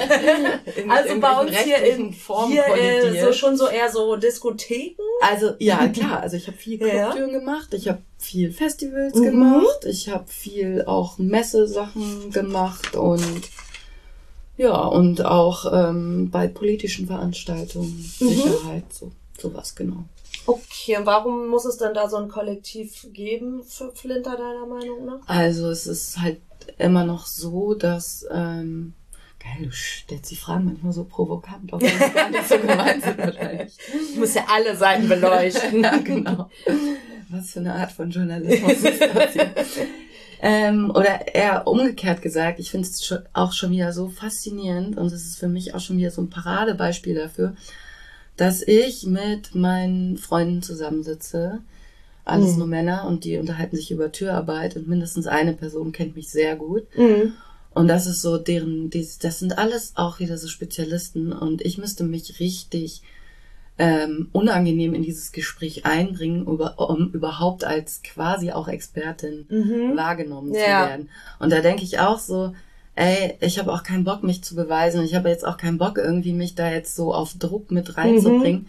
[0.89, 5.01] Also bei uns hier in Form hier äh, so schon so eher so Diskotheken?
[5.21, 6.21] Also ja klar.
[6.21, 7.39] Also ich habe viel Clubtüren ja.
[7.39, 7.73] gemacht.
[7.73, 9.23] Ich habe viel Festivals mhm.
[9.23, 9.85] gemacht.
[9.85, 13.49] Ich habe viel auch Messesachen gemacht und
[14.57, 18.29] ja und auch ähm, bei politischen Veranstaltungen mhm.
[18.29, 20.05] Sicherheit so sowas genau
[20.45, 25.05] Okay, und warum muss es dann da so ein Kollektiv geben für Flinter, deiner Meinung
[25.05, 25.19] nach?
[25.27, 26.41] Also es ist halt
[26.77, 28.93] immer noch so, dass ähm,
[29.39, 33.17] geil, du stellst die Fragen manchmal so provokant, obwohl es gar nicht so gemeint sind
[33.17, 33.77] wahrscheinlich.
[34.13, 35.83] Du musst ja alle Seiten beleuchten.
[35.83, 36.49] ja, genau.
[37.29, 39.53] Was für eine Art von Journalismus ist das hier?
[40.41, 45.25] ähm, oder eher umgekehrt gesagt, ich finde es auch schon wieder so faszinierend und es
[45.25, 47.55] ist für mich auch schon wieder so ein Paradebeispiel dafür,
[48.37, 51.59] dass ich mit meinen Freunden zusammensitze,
[52.25, 52.57] alles mhm.
[52.57, 56.55] nur Männer und die unterhalten sich über Türarbeit und mindestens eine Person kennt mich sehr
[56.55, 56.83] gut.
[56.97, 57.33] Mhm.
[57.73, 61.77] Und das ist so deren, die, das sind alles auch wieder so Spezialisten und ich
[61.77, 63.01] müsste mich richtig
[63.77, 69.97] ähm, unangenehm in dieses Gespräch einbringen, über, um überhaupt als quasi auch Expertin mhm.
[69.97, 70.59] wahrgenommen ja.
[70.59, 71.09] zu werden.
[71.39, 72.53] Und da denke ich auch so,
[72.95, 75.03] ey, ich habe auch keinen Bock, mich zu beweisen.
[75.03, 78.61] Ich habe jetzt auch keinen Bock, irgendwie mich da jetzt so auf Druck mit reinzubringen.
[78.61, 78.67] Mhm.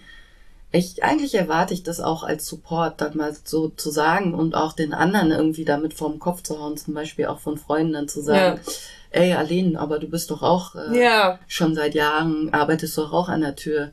[0.72, 4.72] Ich, eigentlich erwarte ich das auch als Support, dann mal so zu sagen und auch
[4.72, 8.20] den anderen irgendwie damit vorm Kopf zu hauen, zum Beispiel auch von Freunden dann zu
[8.20, 8.72] sagen, ja.
[9.20, 11.38] ey, Aline, aber du bist doch auch äh, ja.
[11.46, 13.92] schon seit Jahren, arbeitest doch auch an der Tür.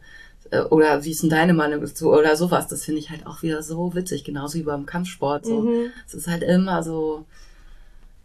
[0.49, 2.11] Äh, oder wie ist denn deine Meinung dazu?
[2.11, 2.67] Oder sowas.
[2.67, 5.45] Das finde ich halt auch wieder so witzig, genauso wie beim Kampfsport.
[5.45, 5.61] So.
[5.61, 5.91] Mhm.
[6.07, 7.25] Es ist halt immer so,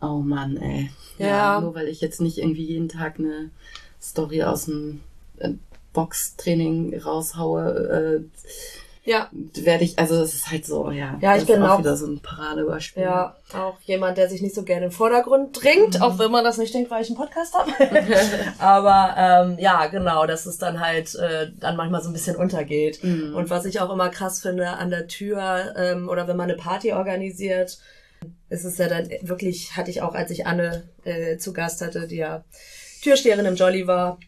[0.00, 0.90] oh Mann, ey.
[1.18, 1.26] Ja.
[1.26, 1.60] ja.
[1.60, 3.50] Nur weil ich jetzt nicht irgendwie jeden Tag eine
[4.00, 5.00] Story aus dem
[5.38, 5.50] äh,
[5.92, 9.28] Boxtraining raushaue, äh, ja.
[9.54, 11.16] werde ich, also es ist halt so, ja.
[11.20, 13.02] Ja, ich bin auch, auch wieder so ein Paradebeispiel.
[13.02, 16.02] Ja, auch jemand, der sich nicht so gerne im Vordergrund dringt, mhm.
[16.02, 17.72] auch wenn man das nicht denkt, weil ich einen Podcast habe.
[18.58, 23.02] Aber ähm, ja, genau, dass es dann halt äh, dann manchmal so ein bisschen untergeht.
[23.02, 23.34] Mhm.
[23.34, 26.58] Und was ich auch immer krass finde an der Tür ähm, oder wenn man eine
[26.58, 27.78] Party organisiert,
[28.48, 32.06] es ist ja dann wirklich, hatte ich auch, als ich Anne äh, zu Gast hatte,
[32.06, 32.44] die ja
[33.02, 34.18] Türsteherin im Jolly war,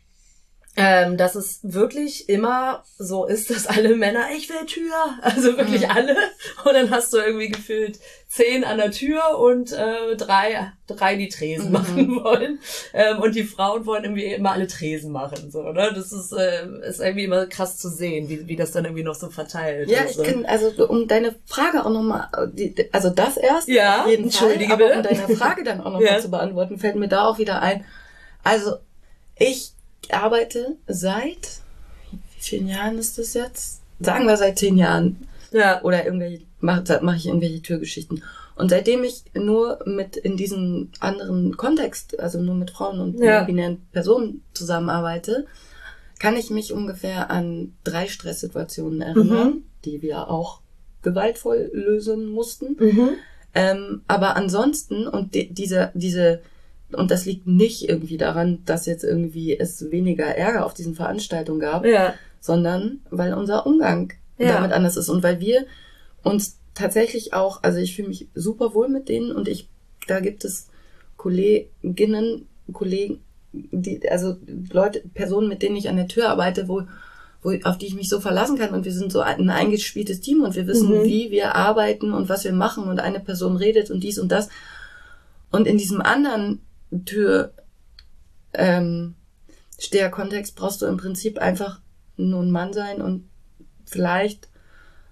[0.77, 5.83] ähm, dass es wirklich immer so ist, dass alle Männer, ich will Tür, also wirklich
[5.83, 5.91] mhm.
[5.91, 6.17] alle.
[6.65, 7.99] Und dann hast du irgendwie gefühlt
[8.29, 11.73] zehn an der Tür und äh, drei, drei, die Tresen mhm.
[11.73, 12.61] machen wollen.
[12.95, 15.51] Ähm, und die Frauen wollen irgendwie immer alle Tresen machen.
[15.51, 15.91] So, ne?
[15.93, 19.17] Das ist, äh, ist irgendwie immer krass zu sehen, wie, wie das dann irgendwie noch
[19.17, 20.19] so verteilt ja, ist.
[20.19, 22.29] Ja, ich kann, also um deine Frage auch nochmal,
[22.93, 26.21] also das erst, ja, jeden entschuldige Fall, aber um deine Frage dann auch nochmal ja.
[26.21, 27.85] zu beantworten, fällt mir da auch wieder ein.
[28.45, 28.77] Also
[29.37, 29.73] ich
[30.13, 31.61] arbeite seit,
[32.11, 33.83] wie vielen Jahren ist das jetzt?
[34.01, 35.29] Sagen wir seit zehn Jahren.
[35.53, 35.83] Ja.
[35.83, 38.23] Oder irgendwelche, mache mach ich irgendwelche Türgeschichten.
[38.57, 43.45] Und seitdem ich nur mit in diesem anderen Kontext, also nur mit Frauen und ja.
[43.45, 45.47] binären Personen zusammenarbeite,
[46.19, 49.65] kann ich mich ungefähr an drei Stresssituationen erinnern, mhm.
[49.87, 50.61] die wir auch
[51.03, 52.77] gewaltvoll lösen mussten.
[52.79, 53.09] Mhm.
[53.55, 56.43] Ähm, aber ansonsten, und die, diese, diese
[56.95, 61.61] und das liegt nicht irgendwie daran, dass jetzt irgendwie es weniger Ärger auf diesen Veranstaltungen
[61.61, 62.15] gab, ja.
[62.41, 64.55] sondern weil unser Umgang ja.
[64.55, 65.67] damit anders ist und weil wir
[66.23, 69.69] uns tatsächlich auch, also ich fühle mich super wohl mit denen und ich,
[70.07, 70.69] da gibt es
[71.17, 73.21] Kolleginnen, Kollegen,
[73.53, 74.37] die, also
[74.73, 76.83] Leute, Personen, mit denen ich an der Tür arbeite, wo,
[77.43, 80.43] wo, auf die ich mich so verlassen kann und wir sind so ein eingespieltes Team
[80.43, 81.05] und wir wissen, mhm.
[81.05, 84.49] wie wir arbeiten und was wir machen und eine Person redet und dies und das.
[85.51, 86.61] Und in diesem anderen
[87.05, 87.53] Tür,
[88.55, 89.15] ähm,
[89.79, 91.81] Steher-Kontext brauchst du im Prinzip einfach
[92.17, 93.29] nur ein Mann sein und
[93.87, 94.49] vielleicht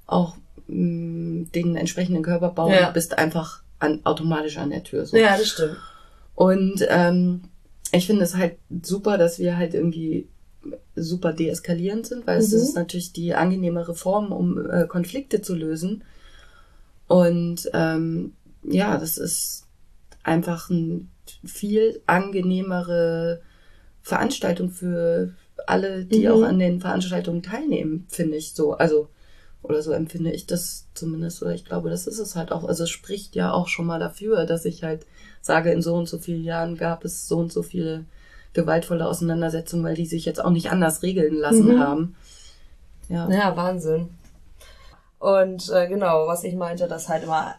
[0.07, 2.89] auch mh, den entsprechenden Körperbau Ja.
[2.89, 5.07] und bist einfach an, automatisch an der Tür.
[5.07, 5.17] So.
[5.17, 5.77] Ja, das stimmt.
[6.35, 7.43] Und ähm,
[7.93, 10.29] ich finde es halt super, dass wir halt irgendwie
[10.97, 12.59] super deeskalierend sind, weil es Mhm.
[12.59, 16.05] ist natürlich die angenehmere Form, um äh, Konflikte zu lösen.
[17.07, 19.65] Und ähm, ja, das ist
[20.23, 21.11] einfach ein
[21.45, 23.41] viel angenehmere
[24.03, 25.35] Veranstaltung für
[25.67, 26.33] alle, die Mhm.
[26.33, 28.73] auch an den Veranstaltungen teilnehmen, finde ich so.
[28.75, 29.09] Also,
[29.63, 32.65] oder so empfinde ich das zumindest, oder ich glaube, das ist es halt auch.
[32.65, 35.05] Also es spricht ja auch schon mal dafür, dass ich halt
[35.43, 38.05] sage, in so und so vielen Jahren gab es so und so viele
[38.55, 41.79] gewaltvolle Auseinandersetzungen, weil die sich jetzt auch nicht anders regeln lassen Mhm.
[41.81, 42.17] haben.
[43.09, 43.29] Ja.
[43.31, 44.11] Ja, Wahnsinn.
[45.19, 47.57] Und äh, genau, was ich meinte, dass halt immer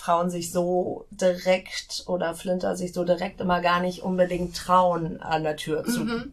[0.00, 5.42] Frauen sich so direkt oder Flinter sich so direkt immer gar nicht unbedingt trauen, an
[5.42, 6.32] der Tür zu Mhm.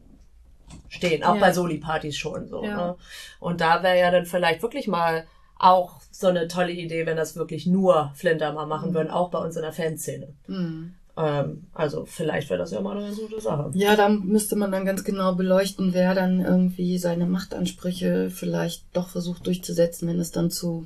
[0.88, 1.24] stehen.
[1.24, 1.42] Auch Ja.
[1.42, 2.64] bei Soli-Partys schon so.
[2.64, 2.78] Ja.
[2.78, 2.96] Ne?
[3.40, 5.26] Und da wäre ja dann vielleicht wirklich mal
[5.58, 9.40] auch so eine tolle Idee, wenn das wirklich nur Flinter mal machen würden, auch bei
[9.40, 10.28] uns in der Fanszene.
[10.48, 10.94] Mhm.
[11.18, 13.72] Ähm, also vielleicht wäre das ja mal eine gute Sache.
[13.74, 19.08] Ja, da müsste man dann ganz genau beleuchten, wer dann irgendwie seine Machtansprüche vielleicht doch
[19.10, 20.86] versucht durchzusetzen, wenn es dann zu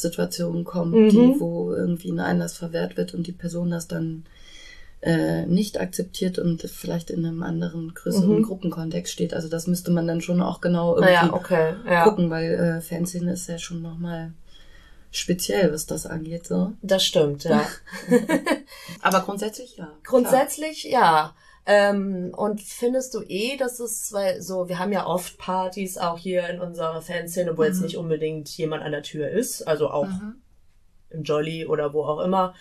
[0.00, 1.08] Situationen kommt, Mhm.
[1.10, 4.24] die, wo irgendwie ein Einlass verwehrt wird und die Person das dann
[5.00, 8.42] äh, nicht akzeptiert und vielleicht in einem anderen, größeren Mhm.
[8.42, 9.32] Gruppenkontext steht.
[9.34, 11.74] Also das müsste man dann schon auch genau irgendwie Naja, okay.
[11.86, 12.02] Ja.
[12.04, 14.32] gucken, weil äh, Fanszene ist ja schon nochmal
[15.12, 16.46] speziell, was das angeht.
[16.46, 16.72] so.
[16.82, 17.64] Das stimmt, ja.
[19.02, 19.88] Aber grundsätzlich ja.
[20.04, 21.34] Grundsätzlich ja.
[21.70, 26.16] Ähm, und findest du eh, dass es, weil so, wir haben ja oft Partys auch
[26.18, 27.82] hier in unserer Fanszene, wo jetzt Mhm.
[27.84, 30.06] nicht unbedingt jemand an der Tür ist, also auch.
[30.08, 30.36] Mhm.
[31.10, 32.54] im Jolly oder wo auch immer.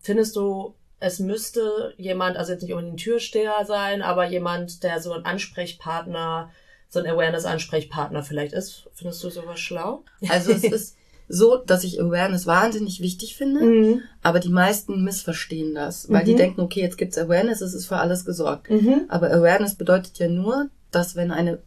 [0.00, 5.00] Findest du, es müsste jemand, also jetzt nicht unbedingt ein Türsteher sein, aber jemand, der
[5.00, 6.50] so ein Ansprechpartner,
[6.88, 8.88] so ein Awareness-Ansprechpartner vielleicht ist?
[8.94, 10.04] Findest du sowas schlau?
[10.30, 10.96] Also es ist
[11.32, 14.02] so, dass ich Awareness wahnsinnig wichtig finde, Mhm.
[14.20, 16.38] aber die meisten missverstehen das, weil die Mhm.
[16.38, 18.68] denken, okay, jetzt gibt's Awareness, es ist für alles gesorgt.
[18.68, 19.02] Mhm.
[19.08, 21.60] Aber Awareness bedeutet ja nur, dass wenn eine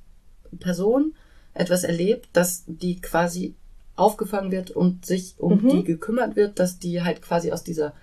[0.59, 1.14] Person
[1.53, 3.55] etwas erlebt, dass die quasi
[3.95, 5.70] aufgefangen wird und sich um Mhm.
[5.70, 7.93] die gekümmert wird, dass die halt quasi aus dieser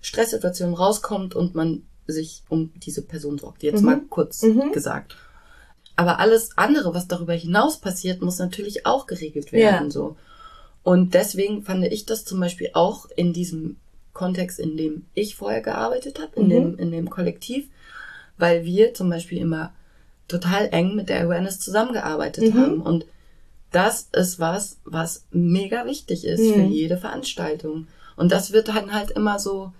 [0.00, 3.62] Stresssituation rauskommt und man sich um diese Person sorgt.
[3.62, 3.86] Jetzt Mhm.
[3.86, 4.72] mal kurz Mhm.
[4.72, 5.16] gesagt.
[5.96, 9.90] Aber alles andere, was darüber hinaus passiert, muss natürlich auch geregelt werden, Ja.
[9.90, 10.16] so.
[10.82, 13.76] Und deswegen fand ich das zum Beispiel auch in diesem
[14.12, 16.50] Kontext, in dem ich vorher gearbeitet habe, in, Mhm.
[16.50, 17.68] dem, in dem Kollektiv,
[18.38, 19.72] weil wir zum Beispiel immer
[20.28, 22.58] total eng mit der Awareness zusammengearbeitet Mhm.
[22.58, 22.80] haben.
[22.80, 23.06] Und
[23.72, 26.54] das ist was, was mega wichtig ist Mhm.
[26.54, 27.86] für jede Veranstaltung.
[28.16, 29.72] Und das wird dann halt immer so,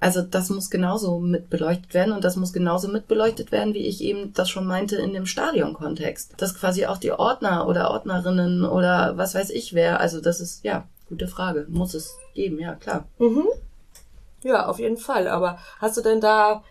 [0.00, 3.86] also das muss genauso mit beleuchtet werden und das muss genauso mit beleuchtet werden, wie
[3.86, 6.34] ich eben das schon meinte in dem Stadionkontext.
[6.36, 10.64] Dass quasi auch die Ordner oder Ordnerinnen oder was weiß ich wer, also das ist,
[10.64, 11.66] ja, gute Frage.
[11.68, 13.06] Muss es geben, ja, klar.
[13.18, 13.46] Mhm.
[14.42, 15.28] Ja, auf jeden Fall.
[15.28, 16.62] Aber hast du denn da,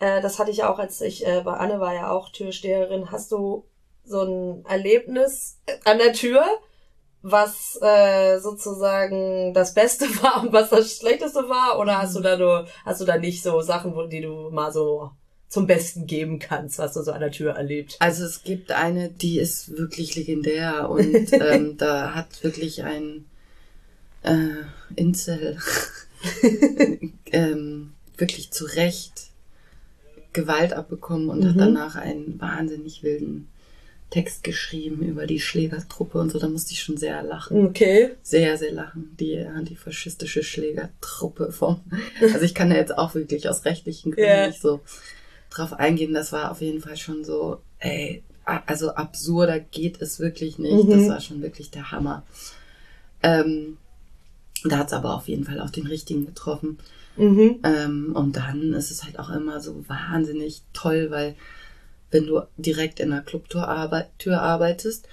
[0.00, 3.10] äh, das hatte ich ja auch, als ich äh, bei Anne war ja auch Türsteherin,
[3.10, 3.64] hast du
[4.04, 6.42] so ein Erlebnis an der Tür,
[7.22, 11.78] was äh, sozusagen das Beste war und was das Schlechteste war?
[11.78, 14.72] Oder hast du da nur, hast du da nicht so Sachen, wo, die du mal
[14.72, 15.10] so
[15.48, 17.96] zum Besten geben kannst, was du so an der Tür erlebt?
[18.00, 23.24] Also es gibt eine, die ist wirklich legendär und ähm, da hat wirklich ein
[24.22, 24.64] äh,
[24.94, 25.58] Incel
[27.32, 29.28] ähm, wirklich zu Recht
[30.34, 31.58] Gewalt abbekommen und hat Mhm.
[31.58, 33.48] danach einen wahnsinnig wilden
[34.10, 36.38] Text geschrieben über die Schlägertruppe und so.
[36.38, 37.66] Da musste ich schon sehr lachen.
[37.66, 38.10] Okay.
[38.22, 39.14] Sehr, sehr lachen.
[39.20, 41.80] Die antifaschistische Schlägertruppe vom.
[42.22, 44.46] Also ich kann da jetzt auch wirklich aus rechtlichen Gründen Ja.
[44.46, 44.80] nicht so
[45.50, 46.14] drauf eingehen.
[46.14, 50.84] Das war auf jeden Fall schon so, ey, also absurder geht es wirklich nicht.
[50.84, 50.90] Mhm.
[50.90, 52.24] Das war schon wirklich der Hammer.
[53.22, 53.76] Ähm,
[54.64, 56.78] da hat's aber auf jeden Fall auch den richtigen getroffen.
[57.16, 57.60] Mhm.
[57.64, 61.34] Ähm, und dann ist es halt auch immer so wahnsinnig toll, weil
[62.10, 65.08] wenn du direkt in einer Clubtür arbeit Tür arbeitest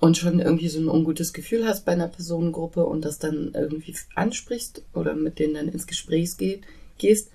[0.00, 3.94] und schon irgendwie so ein ungutes Gefühl hast bei einer Personengruppe und das dann irgendwie
[4.14, 6.62] ansprichst oder mit denen dann ins Gespräch geht,
[6.98, 7.30] gehst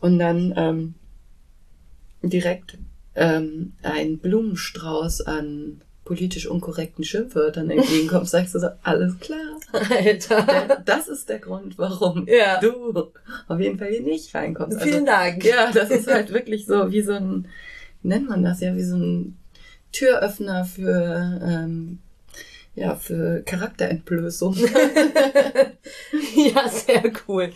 [0.00, 0.94] und dann ähm,
[2.22, 2.78] direkt
[3.14, 9.58] ähm, ein Blumenstrauß an politisch unkorrekten Schimpfwörtern entgegenkommt, sagst du so, alles klar.
[9.90, 10.80] Alter.
[10.86, 12.60] Das ist der Grund, warum Ja.
[12.60, 13.10] du
[13.48, 14.78] auf jeden Fall hier nicht reinkommst.
[14.78, 15.44] Also, Vielen Dank.
[15.44, 17.48] ja, das ist halt wirklich so wie so ein,
[18.02, 19.38] nennt man das ja, wie so ein
[19.92, 21.98] Türöffner für, ähm,
[22.74, 24.54] ja, für Charakterentblößung.
[26.36, 27.52] ja, sehr cool.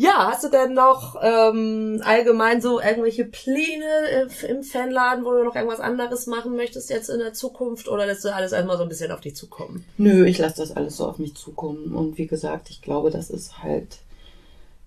[0.00, 5.56] Ja, hast du denn noch ähm, allgemein so irgendwelche Pläne im Fanladen, wo du noch
[5.56, 8.88] irgendwas anderes machen möchtest jetzt in der Zukunft oder lässt du alles erstmal so ein
[8.88, 9.84] bisschen auf dich zukommen?
[9.96, 11.96] Nö, ich lasse das alles so auf mich zukommen.
[11.96, 13.98] Und wie gesagt, ich glaube, das ist halt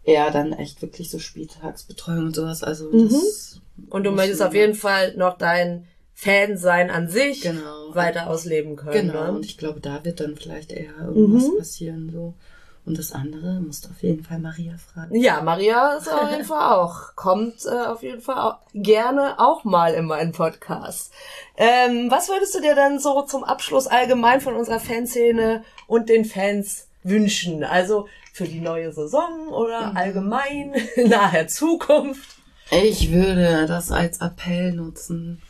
[0.04, 2.64] eher dann echt wirklich so Spieltagsbetreuung und sowas.
[2.64, 3.88] Also das mhm.
[3.90, 7.96] Und du möchtest auf jeden Fall noch dein Fan sein an sich genau.
[7.96, 9.08] weiter ausleben können.
[9.08, 9.32] Genau, ne?
[9.32, 11.58] und ich glaube, da wird dann vielleicht eher irgendwas mhm.
[11.58, 12.10] passieren.
[12.12, 12.36] so.
[12.84, 15.16] Und das andere musst du auf jeden Fall Maria fragen.
[15.16, 17.16] Ja, Maria ist auf jeden Fall auch.
[17.16, 21.12] Kommt äh, auf jeden Fall auch gerne auch mal in meinen Podcast.
[21.58, 26.26] Ähm, was würdest du dir denn so zum Abschluss allgemein von unserer Fanszene und den
[26.26, 27.64] Fans wünschen?
[27.64, 29.98] Also für die neue Saison oder mhm.
[29.98, 30.74] allgemein
[31.08, 32.38] naher Zukunft?
[32.72, 35.42] Ich würde das als Appell nutzen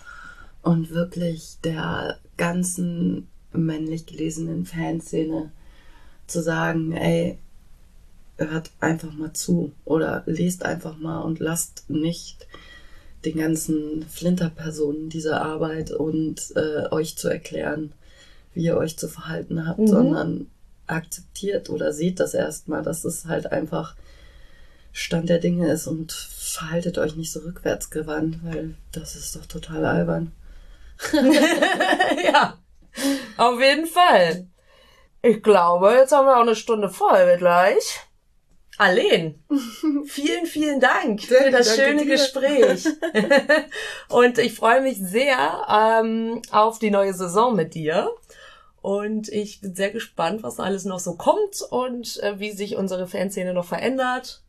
[0.64, 5.52] und wirklich der ganzen männlich gelesenen Fanszene
[6.26, 7.38] zu sagen, ey,
[8.38, 12.48] hört einfach mal zu oder lest einfach mal und lasst nicht
[13.26, 17.94] den ganzen Flinterpersonen diese Arbeit und äh, euch zu erklären,
[18.54, 19.88] wie ihr euch zu verhalten habt, mhm.
[19.88, 20.48] sondern
[20.92, 23.96] akzeptiert oder seht das erstmal, dass es halt einfach
[24.94, 29.86] Stand der Dinge ist und verhaltet euch nicht so rückwärtsgewandt, weil das ist doch total
[29.86, 30.34] albern.
[32.24, 32.58] ja,
[33.38, 34.48] auf jeden Fall.
[35.22, 38.02] Ich glaube, jetzt haben wir auch eine Stunde voll gleich.
[38.78, 39.44] Alleen,
[40.08, 42.14] vielen, vielen Dank für das schöne dir.
[42.14, 42.88] Gespräch.
[44.10, 48.12] und ich freue mich sehr ähm, auf die neue Saison mit dir.
[48.82, 53.08] Und ich bin sehr gespannt, was alles noch so kommt und äh, wie sich unsere
[53.08, 54.44] Fanszene noch verändert.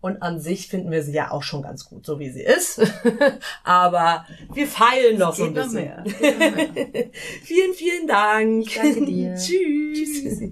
[0.00, 2.80] Und an sich finden wir sie ja auch schon ganz gut, so wie sie ist.
[3.64, 5.86] Aber wir feilen noch so ein bisschen.
[5.86, 6.04] Noch mehr.
[7.42, 8.66] vielen, vielen Dank.
[8.74, 9.34] Danke dir.
[9.36, 10.22] Tschüss.
[10.22, 10.50] Tschüss.